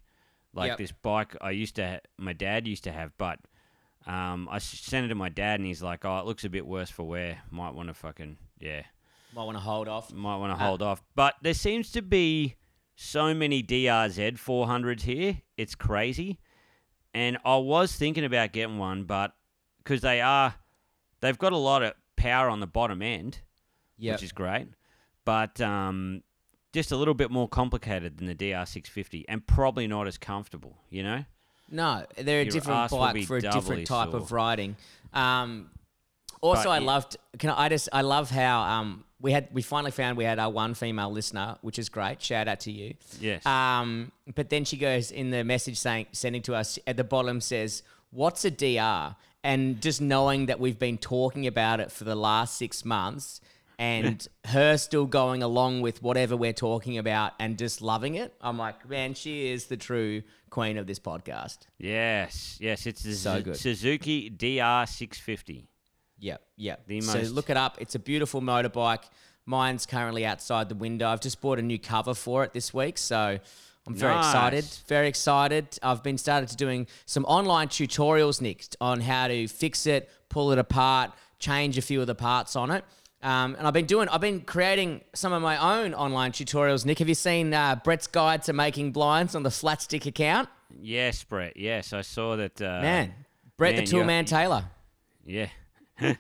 [0.56, 0.78] like Yep.
[0.80, 1.88] this bike I used to.
[1.88, 3.40] Ha- my dad used to have, but
[4.08, 6.66] um, I sent it to my dad, and he's like, "Oh, it looks a bit
[6.66, 7.42] worse for wear.
[7.52, 8.84] Might want to fucking yeah,
[9.34, 10.12] Might want to hold off.
[10.14, 12.56] might want to Uh, hold off." But there seems to be
[12.96, 15.42] so many DRZ four hundreds here.
[15.58, 16.40] It's crazy,
[17.14, 19.36] and I was thinking about getting one, but
[19.80, 20.56] because they are,
[21.22, 23.42] they've got a lot of power on the bottom end,
[23.98, 24.14] Yeah.
[24.14, 24.68] which is great,
[25.26, 26.24] but um,
[26.76, 30.78] just a little bit more complicated than the DR650, and probably not as comfortable.
[30.92, 31.26] You know?
[31.72, 34.76] No, they're a different bike for a different type of riding.
[35.14, 35.72] Um,
[36.42, 37.18] also, But I y- loved.
[37.40, 40.38] Can I, I just I love how um we had we finally found we had
[40.38, 42.22] our one female listener, which is great.
[42.22, 42.94] Shout out to you.
[43.20, 43.44] Yes.
[43.46, 47.42] Um, but then she goes in the message saying sending to us at the bottom
[47.42, 52.16] says, "What's a DR?" And just knowing that we've been talking about it for the
[52.16, 53.42] last six months,
[53.78, 58.58] and her still going along with whatever we're talking about and just loving it, I'm
[58.58, 61.60] like, man, she is the true queen of this podcast.
[61.78, 63.58] yes, yes, it's the So good.
[63.58, 65.66] Suzuki DR650.
[66.20, 66.88] Yep, yep.
[66.88, 67.78] The so most- look it up.
[67.80, 69.04] It's a beautiful motorbike.
[69.46, 71.08] Mine's currently outside the window.
[71.10, 73.38] I've just bought a new cover for it this week, so
[73.86, 74.26] I'm very Nice.
[74.26, 74.66] excited.
[74.88, 75.78] Very excited.
[75.84, 80.52] I've been started to doing some online tutorials, Nick, on how to fix it, pull
[80.52, 82.84] it apart, change a few of the parts on it.
[83.26, 86.86] Um, and I've been doing, I've been creating some of my own online tutorials.
[86.86, 90.48] Nick, have you seen uh, Brett's guide to making blinds on the Flatstick account?
[90.80, 91.58] Yes, Brett.
[91.58, 92.62] Yes, I saw that.
[92.62, 93.14] Uh, Man,
[93.58, 94.66] Brett man, the Toolman Taylor.
[95.26, 95.48] Yeah.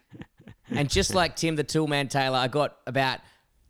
[0.71, 3.19] And just like Tim the Toolman Taylor, I got about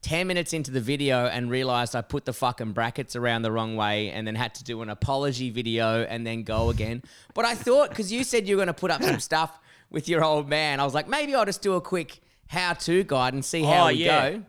[0.03, 3.75] 10 minutes into the video and realized I put the fucking brackets around the wrong
[3.75, 7.03] way and then had to do an apology video and then go again.
[7.33, 10.07] But I thought, because you said you were going to put up some stuff with
[10.07, 13.33] your old man, I was like, maybe I'll just do a quick how to guide
[13.33, 14.31] and see how Oh, we yeah.
[14.31, 14.43] go.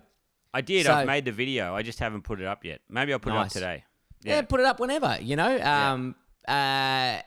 [0.55, 0.87] I did.
[0.87, 1.75] So- I've made the video.
[1.75, 2.81] I just haven't put it up yet.
[2.89, 3.85] Maybe I'll put it up today.
[4.23, 4.37] Yeah.
[4.37, 4.43] Yeah.
[4.43, 5.61] put it up whenever, you know?
[5.61, 6.15] Um,
[6.49, 6.51] uh,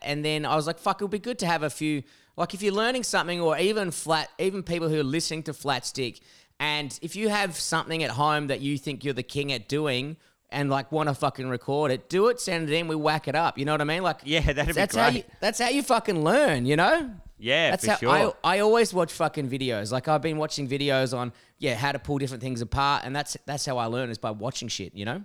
[0.02, 2.04] and then I was like, fuck, it'll be good to have a few,
[2.38, 5.86] like if you're learning something or even flat, even people who are listening to Flat
[5.86, 6.20] Stick,
[6.60, 10.18] and if you have something at home that you think you're the king at doing
[10.50, 13.36] and like want to fucking record it, do it, send it in, we whack it
[13.36, 13.58] up.
[13.58, 14.04] You know what I mean?
[14.04, 17.12] Like, Yeah, that'd be that's how you, that's how you fucking learn, you know?
[17.40, 18.36] Yeah, That's for how sure.
[18.44, 19.92] I, I always watch fucking videos.
[19.92, 23.38] Like I've been watching videos on yeah how to pull different things apart, and that's
[23.46, 24.94] that's how I learn is by watching shit.
[24.94, 25.24] You know?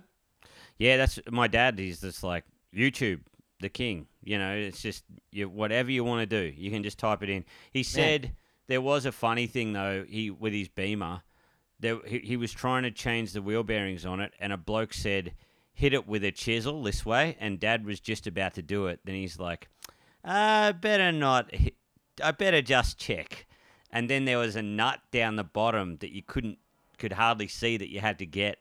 [0.77, 1.77] Yeah, that's my dad.
[1.77, 3.19] He's just like YouTube,
[3.59, 4.07] the king.
[4.23, 7.29] You know, it's just you, whatever you want to do, you can just type it
[7.29, 7.43] in.
[7.71, 8.31] He said
[8.67, 10.05] there was a funny thing though.
[10.07, 11.21] He with his Beamer,
[11.79, 14.93] there, he, he was trying to change the wheel bearings on it, and a bloke
[14.93, 15.33] said,
[15.73, 19.01] "Hit it with a chisel this way," and Dad was just about to do it.
[19.03, 19.67] Then he's like,
[20.23, 21.53] "I better not.
[21.53, 21.75] hit-
[22.23, 23.45] I better just check."
[23.91, 26.57] And then there was a nut down the bottom that you couldn't,
[26.97, 28.59] could hardly see that you had to get,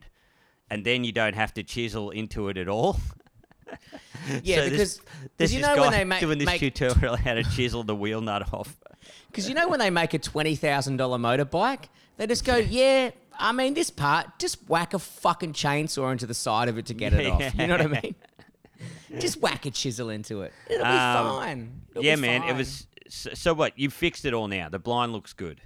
[0.71, 2.99] and then you don't have to chisel into it at all.
[4.43, 5.01] Yeah, So because this,
[5.37, 7.95] there's you this know when they make, doing this make tutorial how to chisel the
[7.95, 8.77] wheel nut off.
[9.27, 11.87] Because you know when they make a twenty thousand dollar motorbike,
[12.17, 13.11] they just go, yeah.
[13.39, 16.95] I mean, this part, just whack a fucking chainsaw into the side of it to
[16.95, 17.55] get it off.
[17.55, 18.15] You know what I mean?
[19.19, 20.53] just whack a chisel into it.
[20.71, 21.81] It'll be Um, fine.
[21.91, 22.45] It'll yeah, be man.
[22.45, 23.55] It was so, so.
[23.55, 24.69] What you fixed it all now?
[24.69, 25.61] The blind looks good.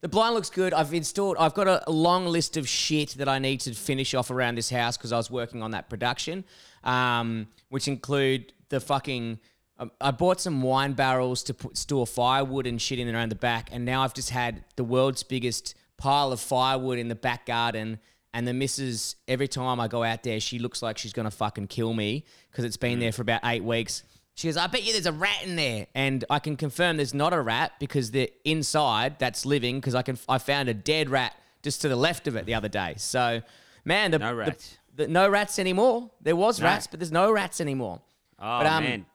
[0.00, 0.72] The blind looks good.
[0.72, 1.36] I've installed.
[1.38, 4.56] I've got a, a long list of shit that I need to finish off around
[4.56, 6.44] this house because I was working on that production,
[6.84, 9.38] um, which include the fucking.
[9.78, 13.36] um, I bought some wine barrels to put store firewood and shit in around the
[13.36, 17.46] back, and now I've just had the world's biggest pile of firewood in the back
[17.46, 17.98] garden.
[18.32, 21.66] And the missus, every time I go out there, she looks like she's gonna fucking
[21.66, 24.04] kill me because it's been there for about eight weeks.
[24.40, 25.86] She goes, I bet you there's a rat in there.
[25.94, 30.00] And I can confirm there's not a rat because the inside that's living because I
[30.00, 32.94] can I found a dead rat just to the left of it the other day.
[32.96, 33.42] So,
[33.84, 34.78] man, the No the- rats.
[34.96, 36.10] The, no rats anymore.
[36.22, 36.66] There was No.
[36.68, 38.00] rats, but there's no rats anymore.
[38.38, 39.06] Oh But, um, man.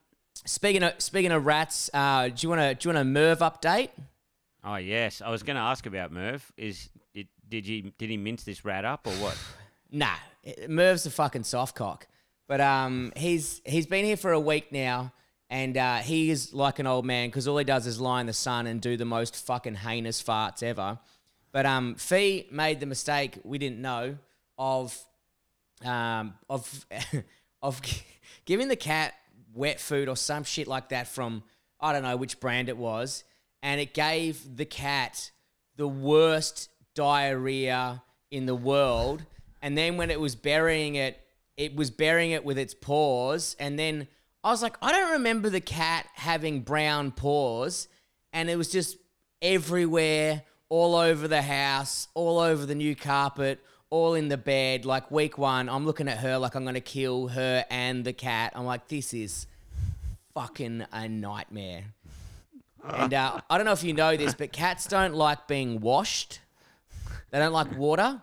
[0.45, 3.39] Speaking of speaking of rats, uh, do you want to do you want a Merv
[3.39, 3.89] update?
[4.63, 5.23] Oh yes.
[5.25, 6.51] I was going to ask about Merv.
[6.55, 7.27] Is it?
[7.49, 7.91] Did you?
[7.97, 9.35] Did he mince this rat up or what?
[9.91, 10.15] Nah,
[10.67, 12.05] Merv's a fucking soft cock.
[12.47, 15.13] But um, he's he's been here for a week now,
[15.49, 18.27] and uh, he is like an old man because all he does is lie in
[18.27, 20.99] the sun and do the most fucking heinous farts ever.
[21.51, 24.17] But um, Fee made the mistake we didn't know
[24.57, 24.97] of
[25.83, 26.85] um, of
[27.61, 27.81] of
[28.45, 29.13] giving the cat
[29.53, 31.43] wet food or some shit like that from
[31.79, 33.23] I don't know which brand it was,
[33.63, 35.31] and it gave the cat
[35.77, 39.25] the worst diarrhea in the world.
[39.61, 41.19] And then when it was burying it,
[41.57, 43.55] it was burying it with its paws.
[43.59, 44.07] And then
[44.43, 47.87] I was like, I don't remember the cat having brown paws.
[48.33, 48.97] And it was just
[49.41, 54.85] everywhere, all over the house, all over the new carpet, all in the bed.
[54.85, 58.13] Like week one, I'm looking at her like I'm going to kill her and the
[58.13, 58.53] cat.
[58.55, 59.47] I'm like, this is
[60.33, 61.85] fucking a nightmare.
[62.87, 66.39] And uh, I don't know if you know this, but cats don't like being washed.
[67.31, 68.21] They don't like water.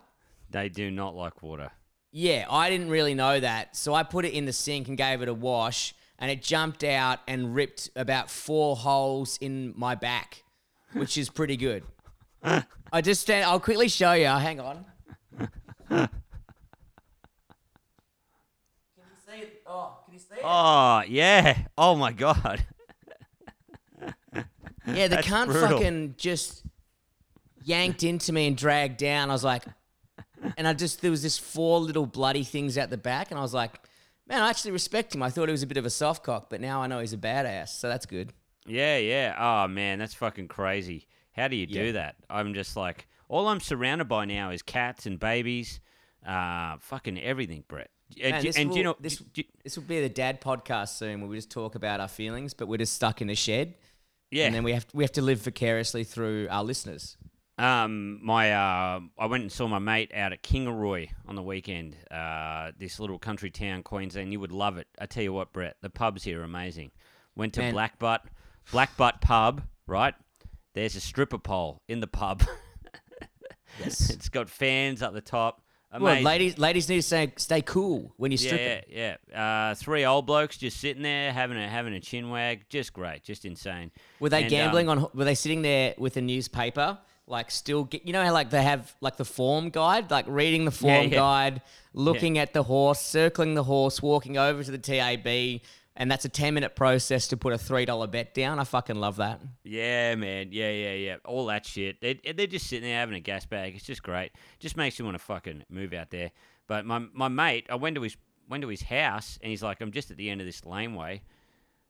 [0.51, 1.71] They do not like water.
[2.15, 3.75] Yeah, I didn't really know that.
[3.75, 6.85] So I put it in the sink and gave it a wash, and it jumped
[6.85, 10.43] out and ripped about four holes in my back,
[10.93, 11.85] which is pretty good.
[12.45, 14.27] I just stand, I'll quickly show you.
[14.27, 14.85] Hang on.
[15.89, 16.09] Can
[18.99, 19.63] you see it?
[19.67, 20.41] Oh, can you see it?
[20.45, 21.57] Oh yeah.
[21.79, 22.67] Oh my god.
[24.35, 25.79] Yeah, the That's cunt brutal.
[25.79, 26.65] fucking just
[27.65, 29.31] yanked into me and dragged down.
[29.31, 29.63] I was like,
[30.57, 33.43] and I just, there was this four little bloody things out the back, and I
[33.43, 33.81] was like,
[34.29, 35.23] man, I actually respect him.
[35.23, 37.13] I thought he was a bit of a soft cock, but now I know he's
[37.13, 38.33] a badass, so that's good.
[38.67, 39.35] Yeah, yeah.
[39.39, 41.07] Oh man, that's fucking crazy.
[41.33, 41.93] How do you do Yeah.
[41.93, 42.17] that?
[42.31, 45.81] I'm just like all I'm surrounded by now is cats and babies,
[46.27, 47.91] uh, fucking everything, Brett.
[48.23, 50.41] And, Man, do- this and do you know this- do- This will be the dad
[50.41, 53.35] podcast soon, where we just talk about our feelings, but we're just stuck in a
[53.35, 53.75] shed,
[54.31, 54.45] yeah.
[54.47, 57.17] and then we have we have to live vicariously through our listeners.
[57.59, 61.97] Um, my uh, I went and saw my mate out at Kingaroy on the weekend.
[62.11, 64.33] Uh, this little country town, Queensland.
[64.33, 64.87] You would love it.
[64.99, 66.93] I tell you what, Brett, the pubs here are amazing.
[67.37, 67.75] Went to Man.
[67.75, 68.21] Blackbutt,
[68.71, 69.63] Black Butt Pub.
[69.87, 70.15] Right,
[70.75, 72.43] there's a stripper pole in the pub.
[73.79, 74.11] Yes.
[74.11, 75.63] it's got fans up the top.
[75.99, 78.67] well, ladies, ladies need to stay stay cool when you're stripping.
[78.67, 79.71] Yeah, yeah, yeah.
[79.71, 82.65] Uh, three old blokes just sitting there having a having a chin wag.
[82.71, 83.91] Just great, just insane.
[84.21, 85.11] Were they And, gambling um, on?
[85.15, 88.07] Were they sitting there with a newspaper, like still get?
[88.07, 91.19] You know how like they have like the form guide, like reading the form yeah.
[91.19, 91.63] guide,
[91.95, 95.61] looking at the horse, circling the horse, walking over to the TAB,
[95.97, 98.59] and that's a ten minute process to put a three dollar bet down.
[98.59, 99.41] I fucking love that.
[99.65, 100.49] Yeah, man.
[100.51, 101.17] Yeah, yeah, yeah.
[101.25, 102.01] All that shit.
[102.01, 103.75] They they're just sitting there having a gas bag.
[103.75, 104.33] It's just great.
[104.59, 106.31] Just makes you want to fucking move out there.
[106.67, 108.17] But my my mate, I went to his
[108.49, 111.23] went to his house and he's like, I'm just at the end of this laneway.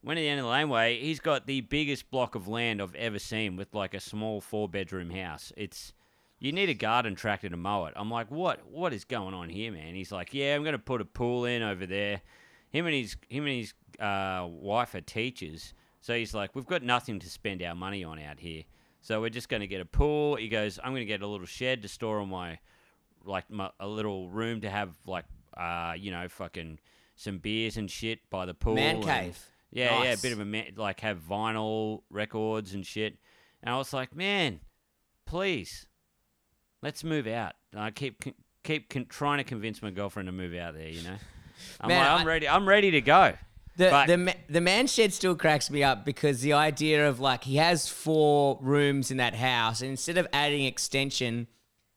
[0.05, 0.99] Went to the end of the laneway.
[0.99, 4.69] He's got the biggest block of land I've ever seen with like a small four
[4.69, 5.53] bedroom house.
[5.57, 5.93] It's
[6.41, 7.95] you need a garden tractor to mow it.
[7.95, 8.67] I'm like, what?
[8.67, 9.95] What is going on here, man?
[9.95, 12.21] He's like, yeah, I'm gonna put a pool in over there.
[12.71, 16.83] Him and his him and his uh, wife are teachers, so he's like, we've got
[16.83, 18.65] nothing to spend our money on out here.
[19.03, 20.35] So we're just gonna get a pool.
[20.35, 22.59] He goes, I'm gonna get a little shed to store all my
[23.25, 26.81] like my, a little room to have like uh you know fucking
[27.15, 28.75] some beers and shit by the pool.
[28.75, 29.38] Man cave.
[29.73, 33.17] Yeah, yeah, a bit of a ma- like have vinyl records and shit.
[33.63, 34.61] And I was like, man,
[35.27, 35.87] please,
[36.83, 37.53] let's move out.
[37.75, 38.23] I keep
[38.65, 40.89] keep con- trying to convince my girlfriend to move out there.
[40.89, 41.17] You know,
[41.81, 42.49] I'm Man, like, I'm I- ready.
[42.49, 43.35] I'm ready to go.
[43.77, 47.21] The, But- the ma- the man shed still cracks me up because the idea of
[47.21, 51.47] like he has four rooms in that house, and instead of adding extension,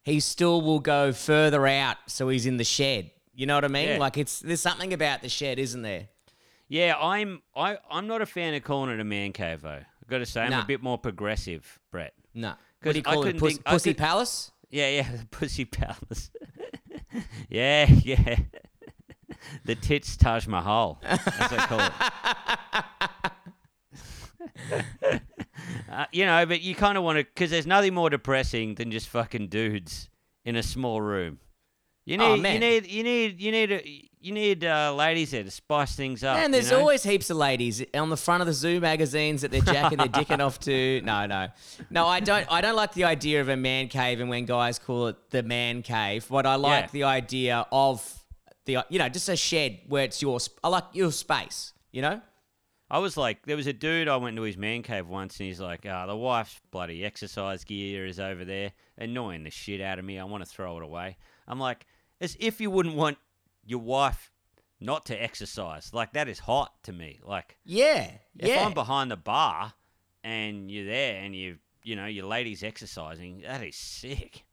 [0.03, 3.11] he still will go further out, so he's in the shed.
[3.33, 3.89] You know what I mean?
[3.89, 3.97] Yeah.
[3.97, 6.07] Like it's there's something about the shed, isn't there?
[6.67, 9.69] Yeah, I'm I I'm not a fan of calling it a man cave though.
[10.01, 10.61] I've got to say I'm Nah.
[10.63, 12.13] a bit more progressive, Brett.
[12.33, 12.53] No.
[12.83, 13.25] What do you I call it?
[13.25, 14.51] couldn't Puss- think- I Pussy could- Palace?
[14.69, 16.31] Yeah, yeah, the pussy palace.
[17.49, 18.39] yeah, yeah.
[19.63, 21.79] the tits Taj Mahal, as I call
[24.73, 25.21] it.
[25.91, 28.91] uh, you know, but you kind of want to, because there's nothing more depressing than
[28.91, 30.09] just fucking dudes
[30.43, 31.39] in a small room.
[32.05, 35.43] You need, Oh, you need, you need, you need, a, you need uh, ladies there
[35.43, 36.37] to spice things up.
[36.37, 36.79] And you there's know?
[36.79, 40.07] always heaps of ladies on the front of the zoo magazines that they're jacking their
[40.07, 41.01] dicking off to.
[41.01, 41.47] No, no,
[41.89, 42.05] no.
[42.05, 42.45] I don't.
[42.51, 45.41] I don't like the idea of a man cave, and when guys call it the
[45.41, 46.27] man cave.
[46.29, 46.89] But I like Yeah.
[46.91, 48.07] the idea of
[48.65, 50.39] the, you know, just a shed where it's your.
[50.63, 51.73] I like your space.
[51.91, 52.21] You know.
[52.87, 55.47] I was like, there was a dude I went to his man cave once, and
[55.47, 59.97] he's like, "Ah, the wife's bloody exercise gear is over there, annoying the shit out
[59.97, 60.19] of me.
[60.19, 61.85] I want to throw it away." I'm like,
[62.21, 63.17] as if you wouldn't want
[63.65, 64.31] your wife
[64.79, 65.91] not to exercise.
[65.93, 67.19] Like that is hot to me.
[67.23, 68.11] Like Yeah.
[68.37, 68.65] if yeah.
[68.65, 69.73] I'm behind the bar
[70.23, 74.43] and you're there and you, you know, your lady's exercising, that is sick.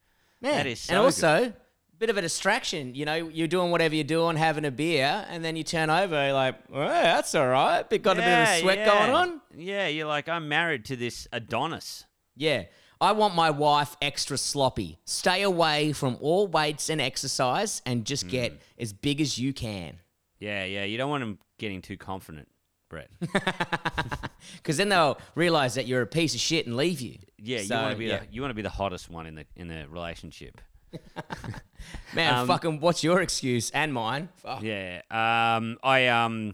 [0.41, 0.51] Man.
[0.57, 1.05] that is so and good.
[1.05, 1.53] also.
[1.99, 3.15] Bit of a distraction, you know.
[3.15, 6.87] You're doing whatever you're doing, having a beer, and then you turn over, like, "Well,
[6.89, 8.85] that's all right." But got a bit of Yeah, a sweat yeah.
[8.85, 9.41] going on.
[9.55, 12.03] Yeah, you're like, I'm married to this Adonis.
[12.35, 12.63] Yeah.
[13.03, 14.97] I want my wife extra sloppy.
[15.03, 19.99] Stay away from all weights and exercise and just get as big as you can.
[20.39, 20.85] Yeah, yeah.
[20.85, 22.47] You don't want him getting too confident,
[22.89, 23.09] Brett.
[24.57, 27.17] Because then they'll realize that you're a piece of shit and leave you.
[27.37, 28.19] Yeah, So, you want to be yeah.
[28.19, 30.61] the you want to be the hottest one in the in the relationship.
[32.13, 34.29] Man, um, fucking what's your excuse and mine?
[34.37, 34.63] Fuck.
[34.63, 35.01] Yeah.
[35.11, 35.77] Um.
[35.83, 36.53] I um.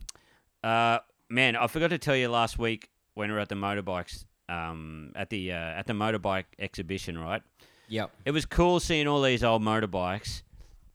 [0.64, 0.98] Uh.
[1.30, 4.26] Man, I forgot to tell you last week when we were at the motorbikes.
[4.50, 5.12] Um.
[5.16, 7.42] At the uh, at the motorbike exhibition, right?
[7.90, 8.12] Yep.
[8.26, 10.44] It was cool seeing all these old motorbikes,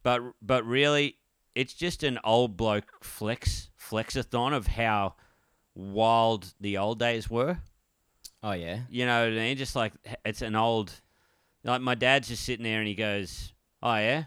[0.03, 1.17] but but really,
[1.55, 5.15] it's just an old bloke flex flexathon of how
[5.75, 7.59] wild the old days were.
[8.43, 8.81] Oh, yeah.
[8.91, 9.57] You know what I mean?
[9.57, 9.93] Just like
[10.25, 10.93] it's an old.
[11.65, 14.25] Like my dad's just sitting there and he goes, "Oh yeah,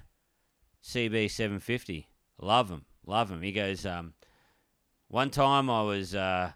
[0.83, 2.07] CB seven fifty,
[2.41, 4.13] love him, love him." He goes, um,
[5.07, 6.53] "One time I was uh,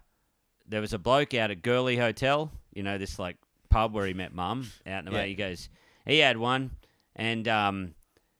[0.66, 3.36] there was a bloke out at Gurley Hotel, you know this like
[3.68, 5.16] pub where he met Mum out in the Yeah.
[5.18, 5.28] way.
[5.28, 5.68] He goes,
[6.06, 6.72] he had one,
[7.16, 7.94] and um,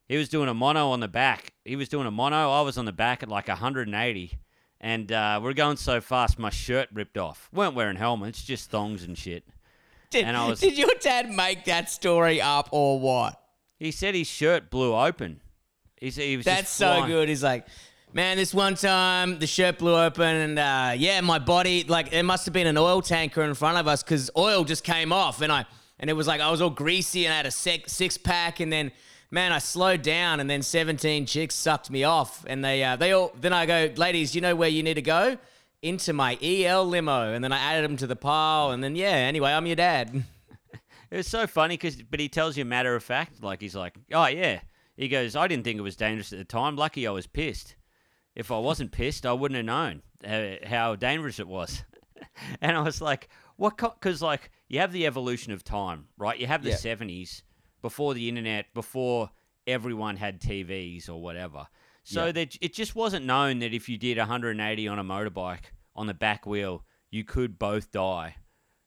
[0.08, 1.52] he was doing a mono on the back.
[1.64, 2.50] He was doing a mono.
[2.50, 4.38] I was on the back at like 180."
[4.84, 7.48] And uh, we're going so fast, my shirt ripped off.
[7.52, 9.44] weren't wearing helmets, just thongs and shit.
[10.10, 13.40] Did, And I was- did your dad make that story up or what?
[13.78, 15.40] He said his shirt blew open.
[16.00, 17.28] He said he was That's so good.
[17.28, 17.64] He's like,
[18.12, 22.22] man, this one time the shirt blew open and uh, yeah, my body like there
[22.22, 25.40] must have been an oil tanker in front of us because oil just came off
[25.40, 25.64] and I
[25.98, 28.60] and it was like I was all greasy and I had a six, six pack
[28.60, 28.92] and then
[29.30, 33.12] man I slowed down and then 17 chicks sucked me off and they uh, they
[33.12, 35.38] all then I go ladies you know where you need to go
[35.80, 39.06] into my EL limo and then I added them to the pile and then yeah
[39.06, 40.24] anyway I'm your dad.
[41.10, 43.92] It was so funny because, but he tells you matter of fact, like he's like,
[44.14, 44.60] oh yeah.
[44.96, 46.74] He goes, I didn't think it was dangerous at the time.
[46.74, 47.74] Lucky I was pissed.
[48.34, 51.84] If I wasn't pissed, I wouldn't have known uh, how dangerous it was.
[52.60, 53.76] and I was like, what?
[53.76, 56.38] Because like you have the evolution of time, right?
[56.38, 56.76] You have the Yeah.
[56.76, 57.42] seventies
[57.82, 59.30] before the internet, before
[59.66, 61.66] everyone had TVs or whatever.
[62.04, 62.32] So Yeah.
[62.32, 66.14] that it just wasn't known that if you did 180 on a motorbike on the
[66.14, 68.36] back wheel, you could both die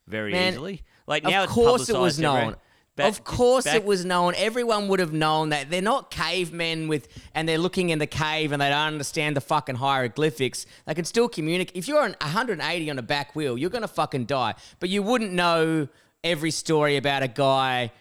[0.07, 0.81] very Man, easily.
[1.07, 2.35] Like Of now, it's course it was known.
[2.37, 2.59] everywhere.
[2.95, 4.33] Back- of course back- it was known.
[4.37, 8.53] Everyone would have known that they're not cavemen with, and they're looking in the cave
[8.53, 10.65] and they don't understand the fucking hieroglyphics.
[10.85, 11.75] They can still communicate.
[11.75, 14.55] If you're on 180 on a back wheel, you're gonna fucking die.
[14.79, 15.89] But you wouldn't know
[16.23, 17.91] every story about a guy.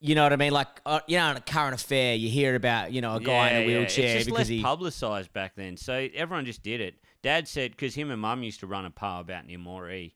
[0.00, 0.52] You know what I mean?
[0.52, 3.50] Like uh, you know, in a current affair, you hear about you know a guy
[3.50, 4.60] in a wheelchair It's just because less he.
[4.60, 6.96] publicised back then, so everyone just did it.
[7.22, 10.14] Dad said because him and Mum used to run a pub out near Moree,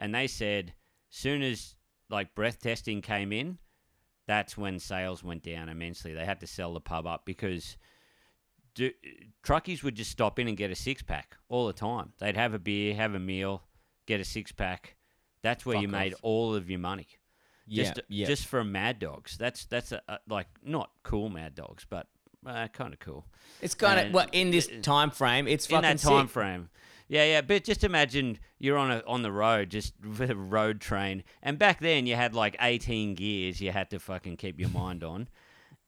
[0.00, 0.72] and they said
[1.10, 1.76] soon as
[2.10, 3.58] like breath testing came in,
[4.28, 6.14] that's when sales went down immensely.
[6.14, 7.76] They had to sell the pub up because
[8.76, 8.92] do,
[9.44, 12.12] truckies would just stop in and get a six pack all the time.
[12.20, 13.62] They'd have a beer, have a meal,
[14.06, 14.94] get a six pack.
[15.42, 17.08] That's where you Fuck made all of your money
[17.68, 18.26] yeah, just yeah.
[18.26, 19.36] just from Mad Dogs.
[19.36, 22.06] That's that's a, a, like not cool Mad Dogs, but
[22.46, 23.26] uh, kind of cool
[23.60, 25.46] it's kind of well in this time frame.
[25.46, 26.32] It's in that time sick.
[26.32, 26.70] frame.
[27.08, 30.80] Yeah, yeah, but just imagine you're on a on the road, just with a road
[30.80, 34.68] train, and back then you had like 18 gears you had to fucking keep your
[34.70, 35.28] mind on.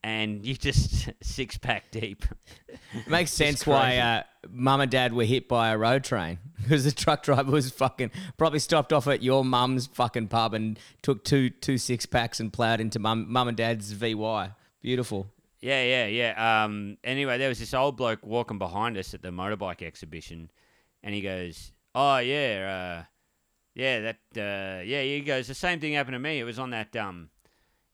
[0.02, 2.24] and you just six pack deep.
[2.68, 6.84] It makes sense why uh, mum and dad were hit by a road train because
[6.84, 11.22] the truck driver was fucking probably stopped off at your mum's fucking pub and took
[11.24, 14.52] two two six packs and plowed into mum mum and dad's VY.
[14.80, 15.26] Beautiful.
[15.60, 16.64] Yeah, yeah, yeah.
[16.64, 20.50] Um, anyway, there was this old bloke walking behind us at the motorbike exhibition,
[21.02, 23.04] and he goes, "Oh yeah, uh,
[23.74, 26.38] yeah, that, uh, yeah." He goes, "The same thing happened to me.
[26.38, 27.30] It was on that um,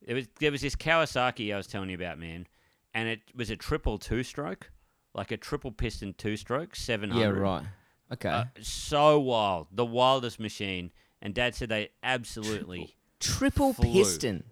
[0.03, 2.47] it was there was this Kawasaki I was telling you about, man,
[2.95, 4.71] and it was a triple two stroke,
[5.15, 7.65] like a triple piston two stroke, seven Yeah, right.
[8.13, 8.29] Okay.
[8.29, 10.93] Uh, so wild, the wildest machine.
[11.23, 13.93] And Dad said they absolutely Triple flew.
[13.93, 14.45] piston.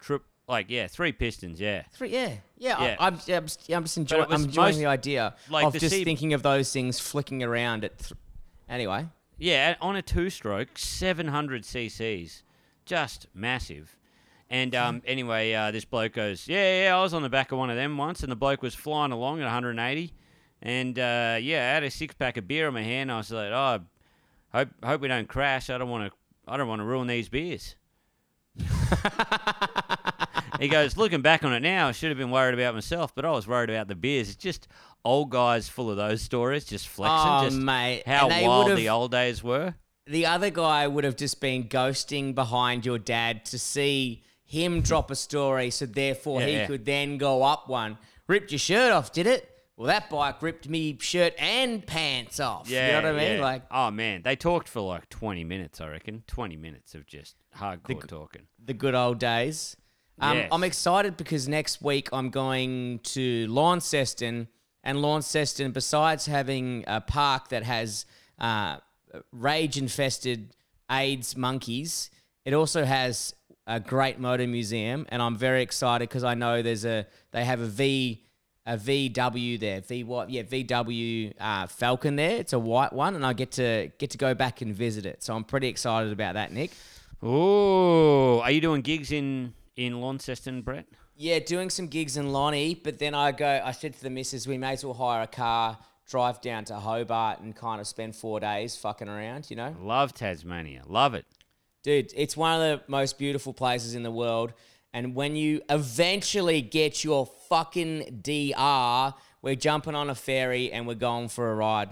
[0.00, 1.82] trip, like yeah, three pistons, yeah.
[1.92, 2.82] Three, yeah, yeah.
[2.82, 2.96] Yeah.
[2.98, 4.22] I, I'm, yeah, I'm just, I'm just enjoying.
[4.22, 6.98] it was I'm enjoying most- the idea like of the just thinking of those things
[6.98, 7.98] flicking around at.
[7.98, 8.12] Th-
[8.68, 9.06] anyway,
[9.38, 12.42] Yeah, on a two-stroke, 700 cc's,
[12.84, 13.96] just massive.
[14.48, 17.58] And um, anyway, uh, this bloke goes, yeah, yeah, I was on the back of
[17.58, 20.12] one of them once, and the bloke was flying along at 180,
[20.62, 23.10] and uh, yeah, I had a six-pack of beer in my hand.
[23.12, 23.80] I was like, oh,
[24.52, 25.68] hope hope we don't crash.
[25.68, 26.16] I don't want to.
[26.48, 27.74] I don't want to ruin these beers.
[30.60, 33.24] he goes, looking back on it now, I should have been worried about myself, but
[33.24, 34.28] I was worried about the beers.
[34.28, 34.68] It's just
[35.04, 38.02] old guys full of those stories, just flexing, Oh, just mate.
[38.06, 39.74] how wild the old days were.
[40.06, 45.10] the other guy would have just been ghosting behind your dad to see him drop
[45.10, 46.66] a story, so therefore Yeah, he yeah.
[46.66, 47.98] could then go up one.
[48.28, 49.48] Ripped your shirt off, did it?
[49.76, 52.66] Well, that bike ripped me shirt and pants off.
[52.70, 53.36] Yeah, you know what I mean?
[53.38, 53.44] yeah.
[53.44, 55.80] Like oh man, they talked for like twenty minutes.
[55.82, 58.42] I reckon twenty minutes of just hardcore talking.
[58.64, 59.76] the good old days.
[60.18, 60.48] Um, Yes.
[60.50, 64.48] I'm excited because next week I'm going to Launceston,
[64.82, 68.06] and Launceston, besides having a park that has
[68.38, 68.78] uh,
[69.32, 70.54] rage-infested
[70.90, 72.10] AIDS monkeys,
[72.44, 73.34] it also has
[73.66, 77.60] a great motor museum, and I'm very excited because I know there's a they have
[77.60, 78.22] a V
[78.68, 80.30] a VW there, V what?
[80.30, 82.36] Yeah, VW uh, Falcon there.
[82.36, 85.22] It's a white one, and I get to get to go back and visit it.
[85.22, 86.70] So I'm pretty excited about that, Nick.
[87.22, 90.86] Oh, are you doing gigs in in Launceston, Brett?
[91.14, 93.60] Yeah, doing some gigs in Lonnie, but then I go.
[93.64, 96.74] I said to the missus, we may as well hire a car, drive down to
[96.76, 99.48] Hobart, and kind of spend four days fucking around.
[99.50, 101.24] You know, Love Tasmania, love it.
[101.82, 104.52] dude, it's one of the most beautiful places in the world.
[104.92, 110.94] And when you eventually get your fucking DR, we're jumping on a ferry and we're
[110.94, 111.90] going for a ride.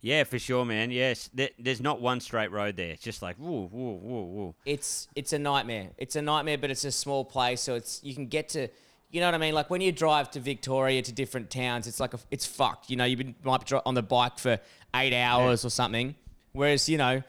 [0.00, 0.90] Yeah, for sure, man.
[0.90, 2.90] Yes, there, there's not one straight road there.
[2.90, 4.54] It's just like woo, woo, woo, woo.
[4.64, 5.90] it's it's a nightmare.
[5.98, 8.68] It's a nightmare, but it's a small place, so it's you can get to.
[9.10, 9.54] You know what I mean?
[9.54, 12.90] Like when you drive to Victoria to different towns, it's like a, it's fucked.
[12.90, 14.60] You know, you've been might be on the bike for
[14.94, 16.14] eight hours or something.
[16.52, 17.22] Whereas you know,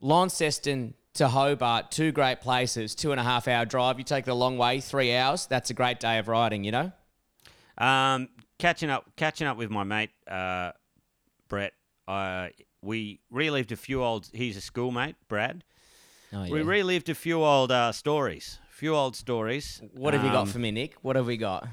[0.00, 3.98] Launceston to Hobart, two great places, two and a half hour drive.
[3.98, 5.46] You take the long way, three hours.
[5.46, 6.62] That's a great day of riding.
[6.62, 6.92] You know.
[7.78, 10.72] Um, catching up, catching up with my mate, uh,
[11.48, 11.72] Brett.
[12.06, 12.48] Uh,
[12.82, 14.28] we relived a few old.
[14.32, 15.64] He's a schoolmate, Brad.
[16.32, 18.58] Oh, We relived a few old uh, stories.
[18.70, 19.80] few old stories.
[19.92, 20.94] what have you got Um, for me, Nick?
[21.02, 21.66] What have we got?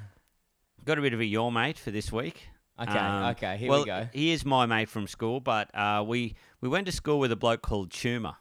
[0.86, 2.48] Got a bit of a your mate for this week.
[2.80, 4.08] Okay, Um, okay, here well, we go.
[4.14, 7.36] He is my mate from school, but uh, we we went to school with a
[7.36, 8.36] bloke called Tumour,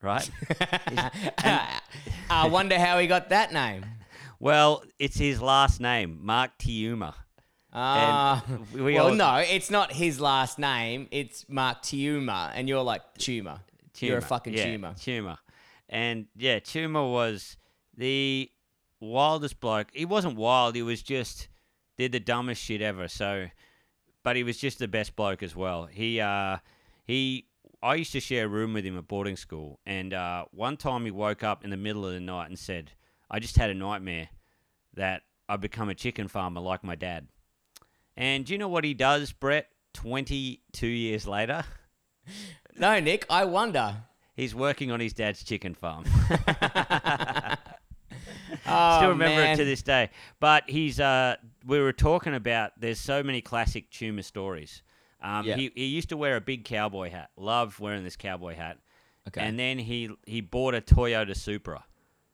[0.00, 0.30] right?
[2.30, 3.84] I wonder how he got that name.
[4.40, 7.14] well, it's his last name, Mark Tiuma.
[7.74, 11.08] Ah, we- we well, all- no, it's not his last name.
[11.10, 13.60] It's Mark Tuma, and you're like tumor.
[13.98, 14.94] You're a fucking yeah, tumor.
[14.98, 15.38] Tumour.
[15.88, 17.56] And yeah, Tumour was
[17.96, 18.50] the
[19.00, 19.88] wildest bloke.
[19.92, 20.74] He wasn't wild.
[20.74, 21.48] He was just
[21.96, 23.06] did the dumbest shit ever.
[23.08, 23.48] So,
[24.22, 25.86] but he was just the best bloke as well.
[25.86, 26.58] He uh
[27.04, 27.46] he.
[27.82, 31.04] I used to share a room with him at boarding school, and uh, one time
[31.04, 32.92] he woke up in the middle of the night and said,
[33.30, 34.30] "I just had a nightmare
[34.94, 37.28] that I'd become a chicken farmer like my dad."
[38.16, 39.68] And do you know what he does, Brett?
[39.92, 41.64] Twenty-two years later.
[42.76, 43.98] No, Nick, I wonder.
[44.34, 46.04] He's working on his dad's chicken farm.
[48.66, 49.54] Oh, Still remember man.
[49.54, 50.10] it to this day.
[50.40, 51.36] But he's uh
[51.66, 54.82] we were talking about there's so many classic tumor stories.
[55.22, 55.56] Um, Yeah.
[55.56, 57.30] he, he used to wear a big cowboy hat.
[57.36, 58.78] Loved wearing this cowboy hat.
[59.28, 59.40] Okay.
[59.40, 61.84] And then he he bought a Toyota Supra,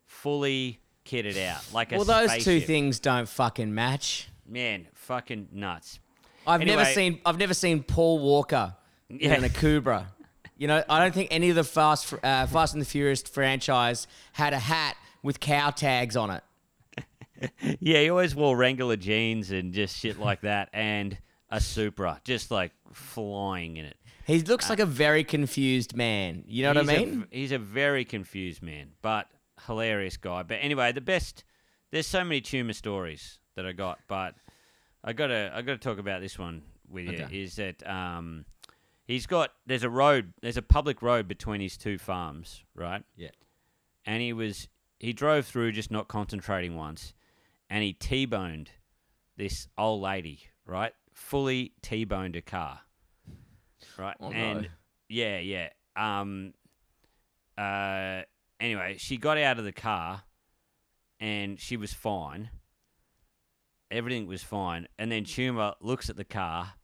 [0.06, 4.29] fully kitted out like a well, those two things don't fucking match.
[4.50, 6.00] Man, fucking nuts.
[6.46, 7.20] I've never seen.
[7.24, 8.74] I've never seen Paul Walker
[9.08, 9.36] Yeah.
[9.36, 10.08] in a Cobra.
[10.56, 14.06] You know, I don't think any of the Fast uh, Fast and the Furious franchise
[14.32, 16.42] had a hat with cow tags on it.
[17.80, 21.16] Yeah, he always wore Wrangler jeans and just shit like that, and
[21.50, 23.96] a Supra, just like flying in it.
[24.26, 26.44] He looks like a very confused man.
[26.46, 27.26] You know what I He's a- mean?
[27.30, 29.26] he's a very confused man, but
[29.66, 30.42] hilarious guy.
[30.42, 31.44] But anyway, the best.
[31.90, 33.38] There's so many tumor stories.
[33.60, 34.34] That I got, but
[35.04, 37.24] I gotta I gotta talk about this one with you.
[37.24, 37.42] Okay.
[37.42, 38.46] Is that um,
[39.04, 43.02] he's got there's a road there's a public road between his two farms, right?
[43.16, 43.30] Yeah.
[44.06, 47.12] And he was he drove through just not concentrating once,
[47.68, 48.70] and he t-boned
[49.36, 50.92] this old lady, right?
[51.12, 52.80] Fully t-boned a car,
[53.98, 54.16] right?
[54.20, 54.36] Oh, no.
[54.36, 54.70] and
[55.08, 55.68] yeah, yeah.
[55.96, 56.54] Um.
[57.58, 58.22] Uh.
[58.58, 60.22] Anyway, she got out of the car,
[61.18, 62.50] and she was fine.
[63.90, 66.74] Everything was fine, and then Tuma looks at the car,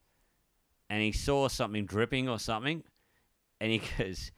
[0.89, 2.83] and he saw something dripping or something,
[3.61, 4.31] and he goes,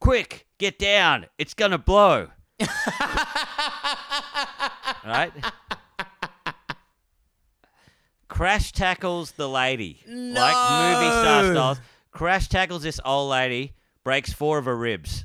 [0.00, 1.26] "Quick, get down!
[1.38, 2.28] It's gonna blow!"
[5.04, 5.32] right?
[8.28, 10.02] Crash tackles the lady.
[10.06, 11.80] Like movie star styles.
[12.10, 13.72] Crash tackles this old lady,
[14.04, 15.24] breaks four of her ribs.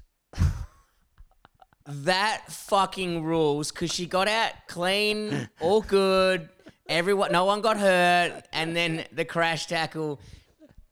[1.86, 6.48] That fucking rules because she got out clean, all good.
[6.88, 10.20] Everyone, no one got hurt, and then the crash tackle.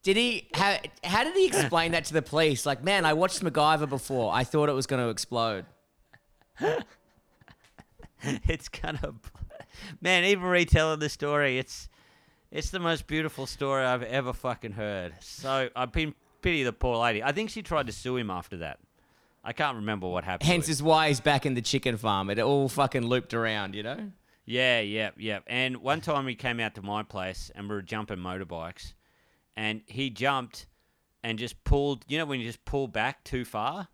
[0.03, 0.47] Did he?
[0.53, 2.65] How, how did he explain that to the police?
[2.65, 4.33] Like, man, I watched MacGyver before.
[4.33, 5.65] I thought it was going to explode.
[8.21, 9.15] it's kind of,
[10.01, 11.87] man even retelling the story it's
[12.51, 16.97] it's the most beautiful story i've ever fucking heard so i've been pity the poor
[16.97, 18.79] lady i think she tried to sue him after that
[19.43, 22.29] i can't remember what happened Hence is why he's back in the chicken farm.
[22.29, 24.11] It all fucking looped around, you know.
[24.51, 27.81] Yeah yeah yeah and one time he came out to my place and we were
[27.83, 28.93] jumping motorbikes
[29.55, 30.65] and he jumped
[31.23, 33.87] and just pulled you know when you just pull back too far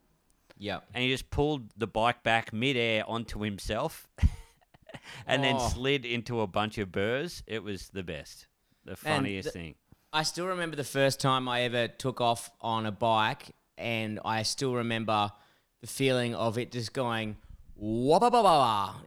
[0.57, 0.79] Yeah.
[0.93, 4.07] and he just pulled the bike back midair onto himself
[5.27, 5.67] and then Oh.
[5.69, 7.43] slid into a bunch of burrs.
[7.47, 8.47] It was the best.
[8.85, 9.75] The funniest th- thing.
[10.13, 14.43] I still remember the first time I ever took off on a bike, and I
[14.43, 15.31] still remember
[15.81, 17.35] the feeling of it just going.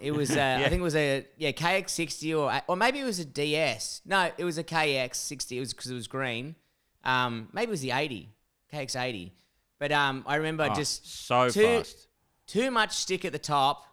[0.01, 3.19] It was, uh, I think it was a yeah KX60 or or maybe it was
[3.19, 4.03] a DS.
[4.05, 5.57] No, it was a KX60.
[5.57, 6.55] It was because it was green.
[7.05, 8.29] Um, maybe it was the 80
[8.73, 9.31] KX80.
[9.79, 12.09] But um, I remember Oh, just so too- fast.
[12.47, 13.85] too much stick at the top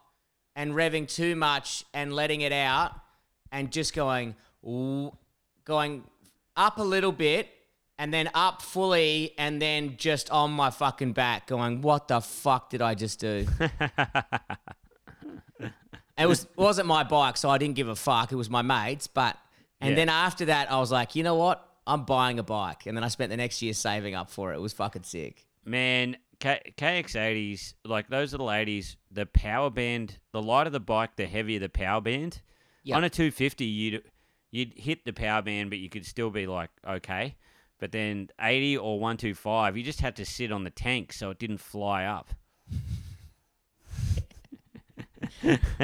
[0.54, 2.92] and revving too much and letting it out
[3.52, 4.34] and just going
[5.64, 6.02] going
[6.56, 7.48] up a little bit
[7.98, 12.70] and then up fully and then just on my fucking back going what the fuck
[12.70, 13.46] did I just do?
[16.18, 19.06] it was wasn't my bike so I didn't give a fuck it was my mates
[19.06, 19.36] but
[19.80, 19.96] and Yeah.
[19.96, 23.04] then after that I was like you know what I'm buying a bike and then
[23.04, 26.72] I spent the next year saving up for it it was fucking sick Man, K-
[26.78, 31.68] KX80s, like those little 80s, the power band, the lighter the bike, the heavier the
[31.68, 32.40] power band.
[32.84, 32.96] Yep.
[32.98, 34.02] On a 250, you'd
[34.52, 37.34] you'd hit the power band, but you could still be like okay.
[37.78, 41.38] But then 80 or 125, you just had to sit on the tank so it
[41.38, 42.30] didn't fly up.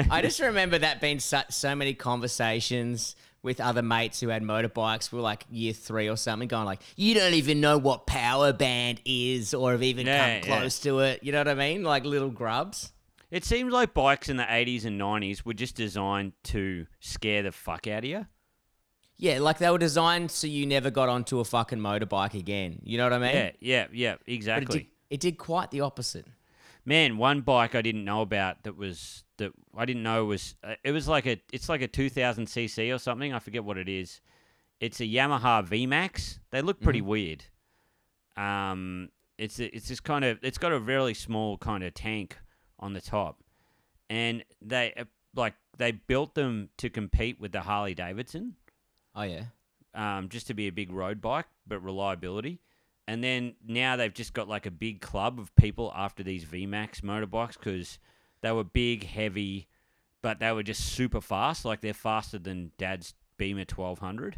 [0.09, 5.11] I just remember that being so, so many conversations with other mates who had motorbikes.
[5.11, 8.53] We were like year three or something, going like, "You don't even know what power
[8.53, 10.57] band is, or have even Yeah, come yeah.
[10.57, 11.83] close to it." You know what I mean?
[11.83, 12.91] Like little grubs.
[13.29, 17.51] It seems like bikes in the 80s and 90s were just designed to scare the
[17.51, 18.27] fuck out of you.
[19.17, 22.79] Yeah, like they were designed so you never got onto a fucking motorbike again.
[22.83, 23.35] You know what I mean?
[23.35, 24.79] Yeah, yeah, yeah, But it exactly.
[24.79, 26.25] did, it did quite the opposite.
[26.85, 30.75] Man, one bike I didn't know about that was that I didn't know was uh,
[30.83, 33.33] it was like a it's like a 2000 cc or something.
[33.33, 34.19] I forget what it is.
[34.79, 36.39] It's a Yamaha VMAX.
[36.51, 37.45] They look pretty weird.
[38.35, 42.37] Um, it's it's just kind of it's got a really small kind of tank
[42.79, 43.41] on the top,
[44.09, 45.05] and they uh,
[45.35, 48.55] like they built them to compete with the Harley Davidson
[49.15, 49.43] Oh yeah.
[49.93, 52.59] um, just to be a big road bike, but reliability.
[53.07, 57.01] And then now they've just got like a big club of people after these VMAX
[57.01, 57.99] motorbikes because
[58.41, 59.67] they were big, heavy,
[60.21, 61.65] but they were just super fast.
[61.65, 64.37] Like they're faster than Dad's Beamer 1200.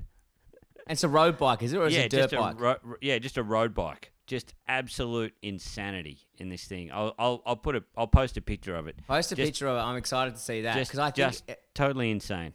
[0.88, 2.56] It's a road bike, is it, or is yeah, it a dirt bike?
[2.58, 4.12] a ro- yeah, just a road bike.
[4.28, 6.92] Just absolute insanity in this thing.
[6.92, 8.96] I'll I'll, I'll put a I'll post a picture of it.
[9.08, 9.82] Post a just- picture of it.
[9.82, 12.54] I'm excited to see that because I think just just, totally insane.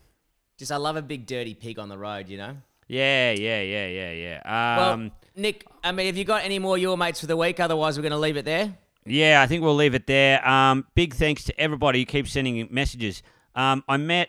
[0.61, 2.28] Just I love a big dirty pig on the road.
[2.28, 2.56] You know.
[2.86, 4.76] Yeah, yeah, yeah, yeah, yeah.
[4.76, 7.58] Well, Um, Nick, I mean, have you got any more your mates for the week?
[7.61, 8.76] Otherwise, we're going to leave it there.
[9.06, 10.46] Yeah, I think we'll leave it there.
[10.46, 13.22] Um, big thanks to everybody who keeps sending messages.
[13.54, 14.28] Um, I met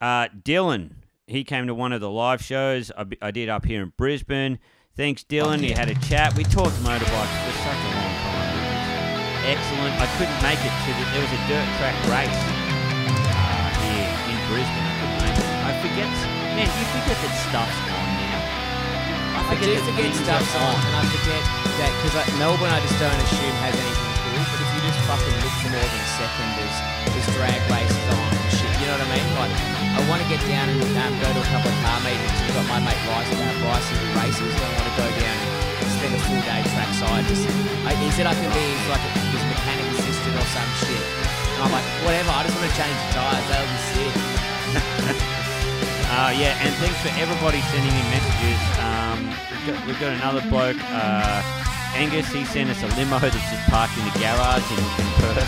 [0.00, 0.92] uh, Dylan.
[1.26, 4.58] He came to one of the live shows I, I did up here in Brisbane.
[4.96, 5.60] Thanks, Dylan.
[5.60, 6.34] He had a chat.
[6.34, 8.56] We talked motorbikes for such a long time.
[9.44, 9.94] Excellent.
[10.00, 12.40] I couldn't make it to the, there was a dirt track race
[13.36, 14.77] uh, here in Brisbane.
[15.98, 16.06] I.
[16.06, 16.54] I forget.
[16.54, 18.38] Man, you forget that stuff's on now.
[19.34, 21.42] I forget do that forget stuff's on, and I forget
[21.78, 24.42] that because like, Melbourne, I just don't assume has anything cool.
[24.46, 26.78] But if you just fucking look for more than a second, there's
[27.14, 28.70] there's drag races on and shit.
[28.78, 29.26] You know what I mean?
[29.38, 29.54] Like,
[29.98, 32.36] I want to get down and um, go to a couple of car meetings.
[32.46, 35.38] We've got my mate Bryce, uh, Bryce who races, I want to go down
[35.82, 37.26] and spend a full day trackside.
[37.26, 37.42] Just,
[37.82, 39.02] I, he said I can be like
[39.34, 41.02] his mechanic assistant or some shit.
[41.58, 42.30] And I'm like, whatever.
[42.30, 43.46] I just want to change the tires.
[43.50, 45.34] That'll be sick.
[46.08, 48.60] Uh, yeah, and thanks for everybody sending in messages.
[48.80, 51.44] Um, we've, got, we've got another bloke, uh,
[51.92, 52.32] Angus.
[52.32, 55.44] He sent us a limo that's just parked in the garage in, in Perth.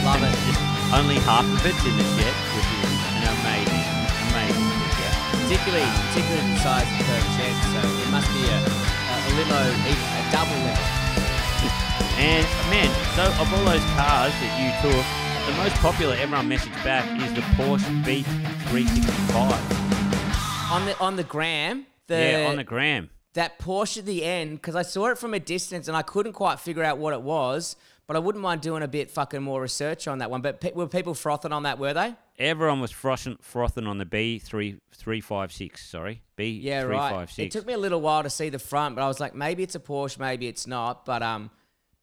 [0.00, 0.32] Love it.
[0.48, 0.64] Just
[0.96, 3.84] only half of it's in the shed, which is an amazing,
[4.32, 4.64] amazing.
[4.64, 5.12] Yeah.
[5.44, 7.54] Particularly, particularly the size of the shed.
[7.76, 10.72] So it must be a, a, a limo, a double limo.
[12.16, 15.04] And man, so of all those cars that you took,
[15.46, 18.26] the most popular everyone messaged back is the Porsche Beat
[18.68, 20.72] 365.
[20.72, 23.10] On the on the gram, the yeah, on the gram.
[23.34, 26.32] that Porsche at the end because I saw it from a distance and I couldn't
[26.32, 27.76] quite figure out what it was.
[28.08, 30.40] But I wouldn't mind doing a bit fucking more research on that one.
[30.40, 31.80] But pe- were people frothing on that?
[31.80, 32.14] Were they?
[32.38, 35.84] Everyone was frothing, frothing on the B three three five six.
[35.88, 37.12] Sorry, B Yeah, three right.
[37.12, 39.34] five It took me a little while to see the front, but I was like,
[39.34, 41.04] maybe it's a Porsche, maybe it's not.
[41.04, 41.50] But um,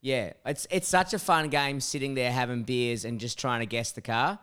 [0.04, 3.66] yeah, it's it's such a fun game sitting there having beers and just trying to
[3.66, 4.38] guess the car.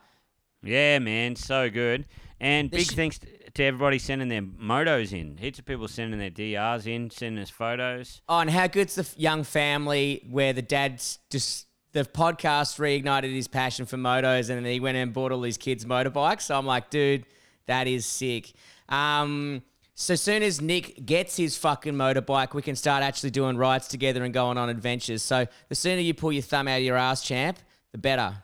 [0.62, 2.06] Yeah, man, so good.
[2.40, 3.20] And This big sh- thanks
[3.54, 5.36] to everybody sending their motos in.
[5.36, 8.22] Heaps of people sending their DRs in, sending us photos.
[8.28, 13.48] Oh, and how good's the young family where the dad's just the podcast reignited his
[13.48, 16.42] passion for motos, and then he went and bought all his kids motorbikes.
[16.42, 17.26] So I'm like, dude,
[17.66, 18.52] that is sick.
[18.88, 19.62] Um,
[20.00, 24.24] so soon as Nick gets his fucking motorbike, we can start actually doing rides together
[24.24, 25.22] and going on adventures.
[25.22, 27.58] So the sooner you pull your thumb out of your ass, champ,
[27.92, 28.34] the better.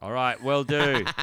[0.00, 1.04] All right, well do.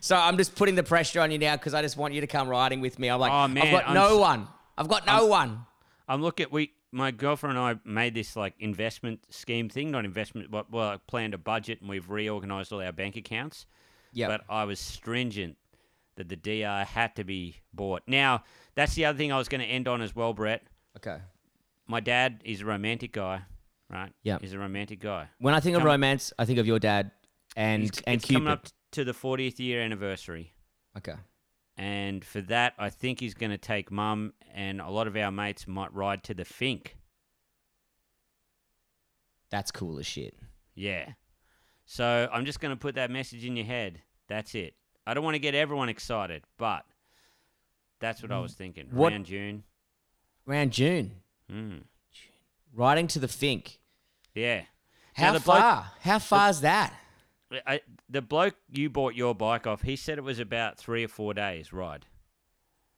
[0.00, 2.26] So I'm just putting the pressure on you now because I just want you to
[2.28, 3.08] come riding with me.
[3.08, 4.48] I'm like, Oh, man, I've got I'm no s- one.
[4.78, 5.66] I've got no one.
[6.08, 6.46] I'm looking.
[6.50, 10.88] We, my girlfriend and I made this like investment scheme thing, not investment, but well,
[10.88, 13.66] I planned a budget and we've reorganized all our bank accounts.
[14.12, 14.28] Yeah.
[14.28, 15.56] But I was stringent
[16.16, 18.02] that the DR had to be bought.
[18.06, 18.44] Now,
[18.74, 20.62] that's the other thing I was going to end on as well, Brett.
[20.96, 21.18] Okay.
[21.86, 23.42] My dad is a romantic guy,
[23.90, 24.12] right?
[24.22, 24.38] Yeah.
[24.40, 25.28] He's a romantic guy.
[25.38, 27.10] When I think of Come- romance, I think of your dad
[27.56, 28.40] and He's- and it's Cupid.
[28.44, 30.54] coming up to the 40th year anniversary.
[30.96, 31.14] okay.
[31.78, 35.32] And for that, I think he's going to take mum and a lot of our
[35.32, 36.88] mates might ride to the Finke.
[39.50, 40.34] That's cool as shit.
[40.74, 41.12] Yeah.
[41.84, 44.02] So I'm just going to put that message in your head.
[44.28, 44.74] That's it.
[45.06, 46.84] I don't want to get everyone excited, but
[48.02, 48.88] that's what I was thinking.
[48.90, 49.62] What- Around June.
[50.46, 51.12] Around June.
[51.50, 51.84] Mm.
[52.74, 53.78] Riding to the Finke.
[54.34, 54.62] Yeah.
[55.16, 55.90] Now, How the bloke- far?
[56.00, 56.94] How far's that?
[57.66, 61.08] I, the bloke you bought your bike off, he said it was about three or
[61.08, 62.06] four days ride.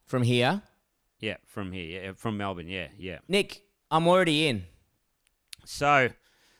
[0.05, 0.61] From here?
[1.19, 2.67] Yeah, from here, yeah, from Melbourne.
[2.69, 3.19] Yeah, yeah.
[3.27, 4.63] Nick, I'm already in.
[5.65, 6.09] So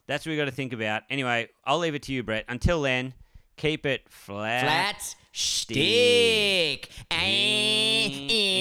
[0.08, 1.04] that's what we got to think about.
[1.10, 2.46] Anyway, I'll leave it to you, Brett.
[2.50, 3.14] Until then,
[3.56, 4.64] keep it flat.
[4.64, 6.90] Flat stick.
[7.12, 8.58] Eh, eh,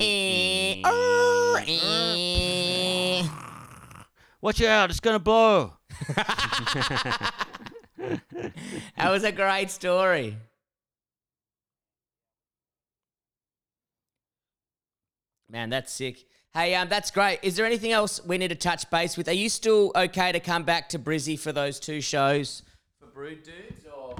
[0.00, 1.60] eh, oh.
[4.40, 5.74] Watch out, it's gonna blow.
[8.96, 10.36] That was a great story.
[15.48, 16.26] Man, that's sick.
[16.52, 17.38] Hey, um, that's great.
[17.42, 19.28] Is there anything else we need to touch base with?
[19.28, 22.62] Are you still okay to come back to Brizzy for those two shows
[22.98, 23.86] for Brood Dudes?
[23.86, 24.16] Or